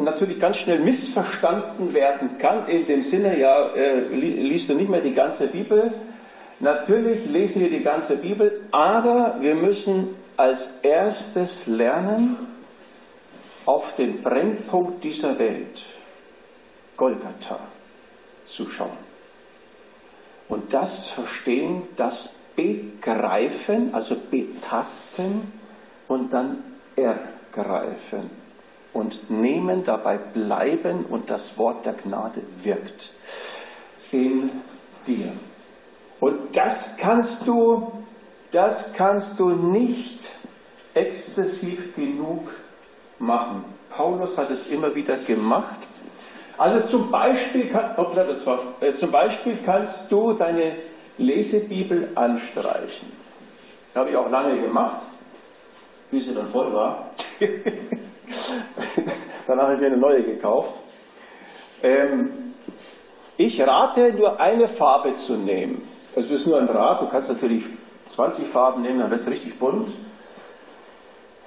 [0.00, 5.00] natürlich ganz schnell missverstanden werden kann, in dem Sinne, ja, äh, liest du nicht mehr
[5.00, 5.92] die ganze Bibel.
[6.60, 12.36] Natürlich lesen wir die ganze Bibel, aber wir müssen als erstes lernen,
[13.66, 15.84] auf den Brennpunkt dieser Welt,
[16.98, 17.58] Golgatha
[18.44, 19.08] zu schauen.
[20.48, 25.52] Und das Verstehen, das Begreifen, also betasten
[26.08, 26.64] und dann
[26.96, 28.28] ergreifen
[28.92, 33.12] und nehmen, dabei bleiben und das Wort der Gnade wirkt
[34.10, 34.50] in
[35.06, 35.32] dir.
[36.18, 37.92] Und das kannst du,
[38.50, 40.32] das kannst du nicht
[40.94, 42.50] exzessiv genug
[43.20, 43.64] machen.
[43.90, 45.86] Paulus hat es immer wieder gemacht
[46.58, 50.72] also zum Beispiel, kann, hoppla, das war, äh, zum Beispiel kannst du deine
[51.16, 53.12] Lesebibel anstreichen.
[53.94, 55.06] Habe ich auch lange gemacht,
[56.10, 57.10] bis sie dann voll war.
[59.46, 60.80] Danach habe ich mir eine neue gekauft.
[61.82, 62.30] Ähm,
[63.36, 65.80] ich rate nur eine Farbe zu nehmen.
[66.16, 67.64] Also das ist nur ein Rat, du kannst natürlich
[68.08, 69.86] 20 Farben nehmen, dann wird es richtig bunt.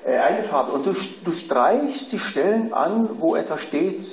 [0.05, 0.71] Äh, eine Farbe.
[0.71, 0.95] Und du,
[1.25, 4.03] du streichst die Stellen an, wo etwas steht,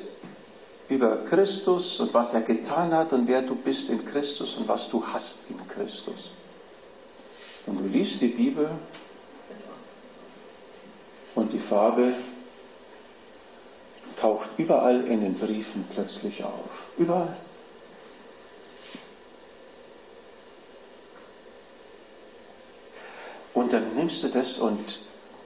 [0.89, 4.89] über Christus und was er getan hat und wer du bist in Christus und was
[4.89, 6.31] du hast in Christus.
[7.67, 8.71] Und du liest die Bibel
[11.35, 12.15] und die Farbe
[14.17, 16.87] taucht überall in den Briefen plötzlich auf.
[16.97, 17.37] Überall.
[23.53, 25.01] Und dann nimmst du das und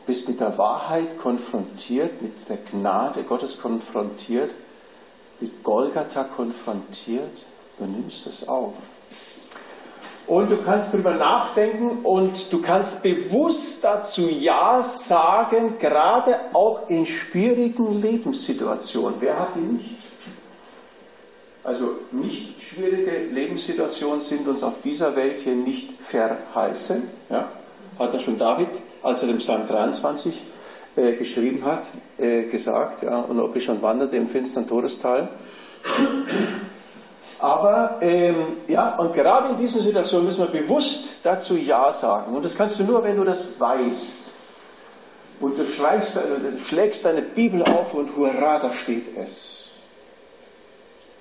[0.07, 4.55] bist mit der Wahrheit konfrontiert, mit der Gnade Gottes konfrontiert
[5.43, 7.45] mit Golgatha konfrontiert
[7.79, 8.75] Du nimmst es auf.
[10.27, 17.05] Und du kannst darüber nachdenken und du kannst bewusst dazu Ja sagen, gerade auch in
[17.05, 19.15] schwierigen Lebenssituationen.
[19.21, 19.97] Wer hat die nicht?
[21.65, 27.09] Also nicht schwierige Lebenssituationen sind uns auf dieser Welt hier nicht verheißen.
[27.31, 27.51] Ja?
[27.99, 28.69] Hat er schon David,
[29.03, 30.41] als er im Psalm 23
[30.97, 33.03] äh, geschrieben hat, äh, gesagt.
[33.03, 33.21] Ja?
[33.21, 35.29] Und ob ich schon wanderte im finsteren Todestal.
[37.39, 42.35] Aber ähm, ja, und gerade in diesen Situationen müssen wir bewusst dazu Ja sagen.
[42.35, 44.31] Und das kannst du nur, wenn du das weißt.
[45.41, 49.67] Und du, schreibst, du schlägst deine Bibel auf und hurra, da steht es.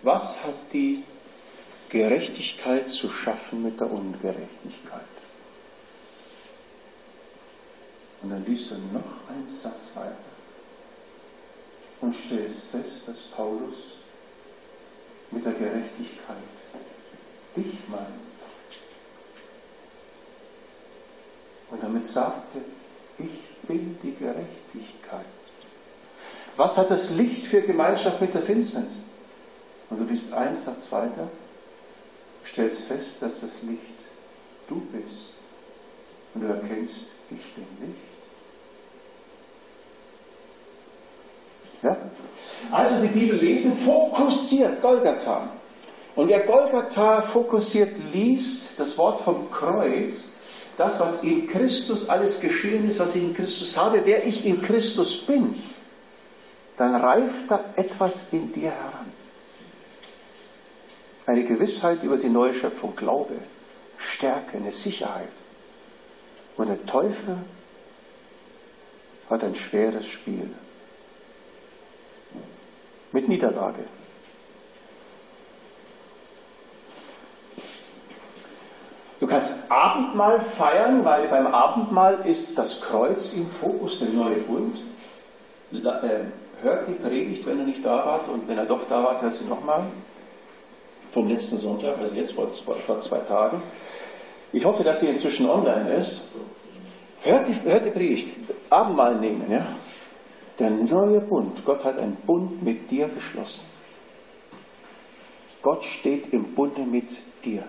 [0.04, 1.04] Was hat die
[1.90, 5.11] Gerechtigkeit zu schaffen mit der Ungerechtigkeit?
[8.22, 10.16] Und dann liest du noch einen Satz weiter
[12.02, 13.94] und stellst fest, dass Paulus
[15.32, 16.38] mit der Gerechtigkeit
[17.56, 18.08] dich meint.
[21.70, 22.60] Und damit sagte,
[23.18, 25.26] ich bin die Gerechtigkeit.
[26.58, 28.90] Was hat das Licht für Gemeinschaft mit der Finsternis?
[29.90, 31.30] Und du liest einen Satz weiter,
[32.46, 33.82] stellst fest, dass das Licht
[34.68, 35.32] du bist.
[36.34, 38.11] Und du erkennst, ich bin Licht.
[41.84, 41.98] Ja?
[42.72, 45.50] Also die Bibel lesen, fokussiert Golgatha.
[46.16, 50.34] Und wer Golgatha fokussiert liest, das Wort vom Kreuz,
[50.78, 54.62] das, was in Christus alles geschehen ist, was ich in Christus habe, wer ich in
[54.62, 55.54] Christus bin,
[56.78, 59.12] dann reift da etwas in dir heran.
[61.26, 63.36] Eine Gewissheit über die neue Schöpfung, Glaube,
[63.98, 65.30] Stärke, eine Sicherheit.
[66.58, 67.38] Und der Teufel
[69.30, 70.50] hat ein schweres Spiel
[73.12, 73.84] mit Niederlage.
[79.20, 84.78] Du kannst Abendmahl feiern, weil beim Abendmahl ist das Kreuz im Fokus, der neue Bund.
[85.72, 89.22] Äh, hört die Predigt, wenn er nicht da war, und wenn er doch da war,
[89.22, 89.84] hört sie nochmal.
[91.12, 93.62] Vom letzten Sonntag, also jetzt vor, vor zwei Tagen.
[94.53, 96.30] Ich hoffe, dass sie inzwischen online ist.
[97.22, 98.28] Hört die, hört die Predigt.
[98.72, 99.66] Abendmahl nehmen, ja.
[100.60, 101.64] Der neue Bund.
[101.66, 103.64] Gott hat einen Bund mit dir geschlossen.
[105.62, 107.64] Gott steht im Bunde mit dir.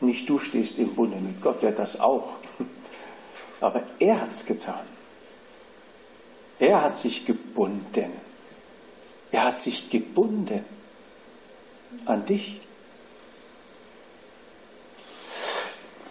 [0.00, 2.36] Nicht du stehst im Bunde mit Gott, der das auch.
[3.60, 4.86] Aber er hat es getan.
[6.58, 8.12] Er hat sich gebunden.
[9.30, 10.64] Er hat sich gebunden
[12.04, 12.60] an dich.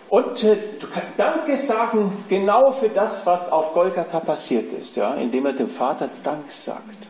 [0.09, 5.13] Und äh, du kannst Danke sagen genau für das, was auf Golgatha passiert ist, ja,
[5.15, 7.07] indem er dem Vater Dank sagt.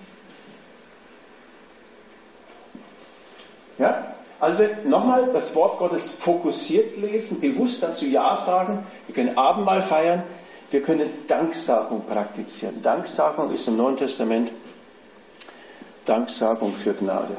[3.78, 4.06] Ja,
[4.40, 8.86] also nochmal das Wort Gottes fokussiert lesen, bewusst dazu Ja sagen.
[9.08, 10.24] Wir können Abendmahl feiern,
[10.72, 12.82] wir können Danksagung praktizieren.
[12.82, 14.52] Danksagung ist im Neuen Testament
[16.06, 17.36] Danksagung für Gnade.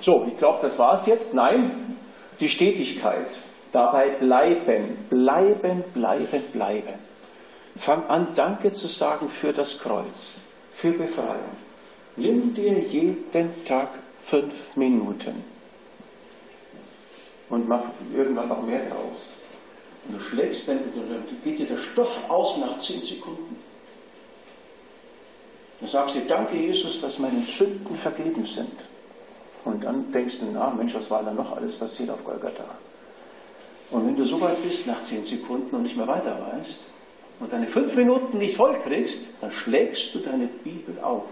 [0.00, 1.34] So, ich glaube, das war es jetzt.
[1.34, 1.96] Nein,
[2.38, 3.26] die Stetigkeit.
[3.72, 6.94] Dabei bleiben, bleiben, bleiben, bleiben.
[7.74, 10.34] Fang an, Danke zu sagen für das Kreuz,
[10.70, 11.56] für Befreiung.
[12.16, 13.88] Nimm dir jeden Tag
[14.24, 15.42] fünf Minuten
[17.48, 17.82] und mach
[18.14, 19.30] irgendwann noch mehr draus.
[20.04, 23.56] Und du schlägst dann, dann geht dir der Stoff aus nach zehn Sekunden.
[25.80, 28.72] Du sagst dir, danke Jesus, dass meine Sünden vergeben sind.
[29.64, 32.64] Und dann denkst du, na Mensch, was war da noch alles passiert auf Golgatha?
[33.92, 36.84] Und wenn du so weit bist, nach zehn Sekunden und nicht mehr weiter weißt
[37.40, 41.24] und deine fünf Minuten nicht voll kriegst, dann schlägst du deine Bibel auf.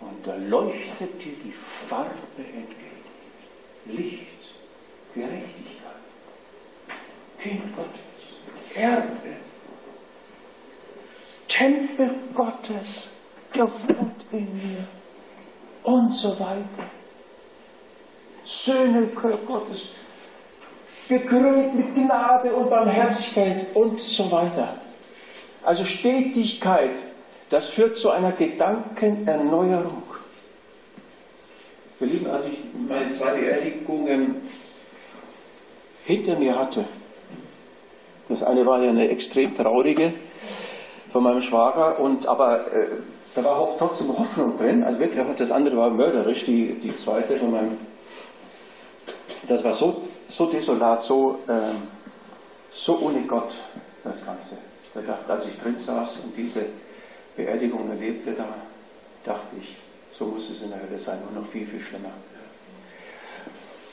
[0.00, 2.96] Und da leuchtet dir die Farbe entgegen.
[3.86, 4.54] Licht,
[5.14, 5.92] Gerechtigkeit,
[7.38, 9.36] Kind Gottes, Erbe,
[11.46, 13.12] Tempel Gottes,
[13.54, 14.84] der wohnt in mir
[15.84, 16.90] und so weiter.
[18.44, 19.92] Söhne Gottes,
[21.08, 24.74] gekrönt mit Gnade und Barmherzigkeit und so weiter.
[25.62, 26.98] Also Stetigkeit,
[27.50, 30.02] das führt zu einer Gedankenerneuerung.
[31.98, 34.36] Wir lieben, als ich meine zwei Beerdigungen
[36.04, 36.84] hinter mir hatte,
[38.28, 40.12] das eine war ja eine extrem traurige
[41.12, 42.86] von meinem Schwager, und aber äh,
[43.34, 44.82] da war trotzdem Hoffnung drin.
[44.82, 47.76] Also wirklich, das andere war mörderisch, die, die zweite von meinem.
[49.46, 51.82] Das war so so desolat, so, ähm,
[52.70, 53.54] so ohne Gott,
[54.02, 54.58] das Ganze.
[54.94, 56.66] Da dachte, als ich drin saß und diese
[57.36, 58.46] Beerdigung erlebte, da
[59.24, 59.76] dachte ich,
[60.16, 62.12] so muss es in der Hölle sein, nur noch viel, viel schlimmer.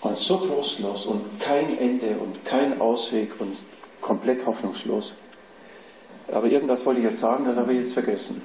[0.02, 3.58] Und so trostlos und kein Ende und kein Ausweg und
[4.02, 5.14] komplett hoffnungslos.
[6.32, 8.42] Aber irgendwas wollte ich jetzt sagen, das habe ich jetzt vergessen.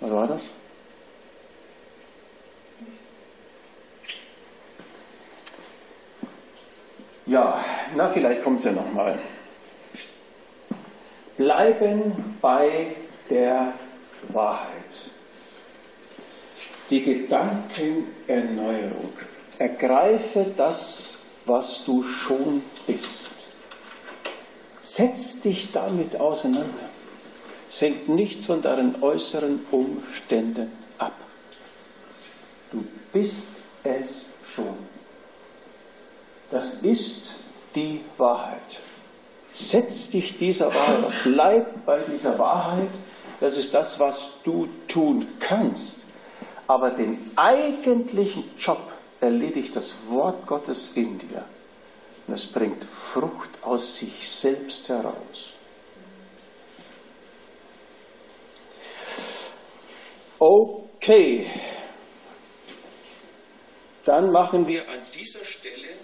[0.00, 0.50] Was war das?
[7.26, 7.58] Ja,
[7.96, 9.18] na vielleicht kommt es ja nochmal.
[11.36, 12.88] Bleiben bei
[13.30, 13.72] der
[14.28, 15.10] Wahrheit.
[16.90, 19.12] Die Gedankenerneuerung.
[19.58, 23.48] Ergreife das, was du schon bist.
[24.80, 26.90] Setz dich damit auseinander.
[27.70, 31.14] Es hängt nicht von deinen äußeren Umständen ab.
[32.70, 34.93] Du bist es schon.
[36.54, 37.34] Das ist
[37.74, 38.78] die Wahrheit.
[39.52, 41.14] Setz dich dieser Wahrheit aus.
[41.24, 42.90] Bleib bei dieser Wahrheit.
[43.40, 46.06] Das ist das, was du tun kannst.
[46.68, 48.78] Aber den eigentlichen Job
[49.20, 51.44] erledigt das Wort Gottes in dir.
[52.28, 55.54] Und es bringt Frucht aus sich selbst heraus.
[60.38, 61.50] Okay.
[64.04, 66.03] Dann machen wir an dieser Stelle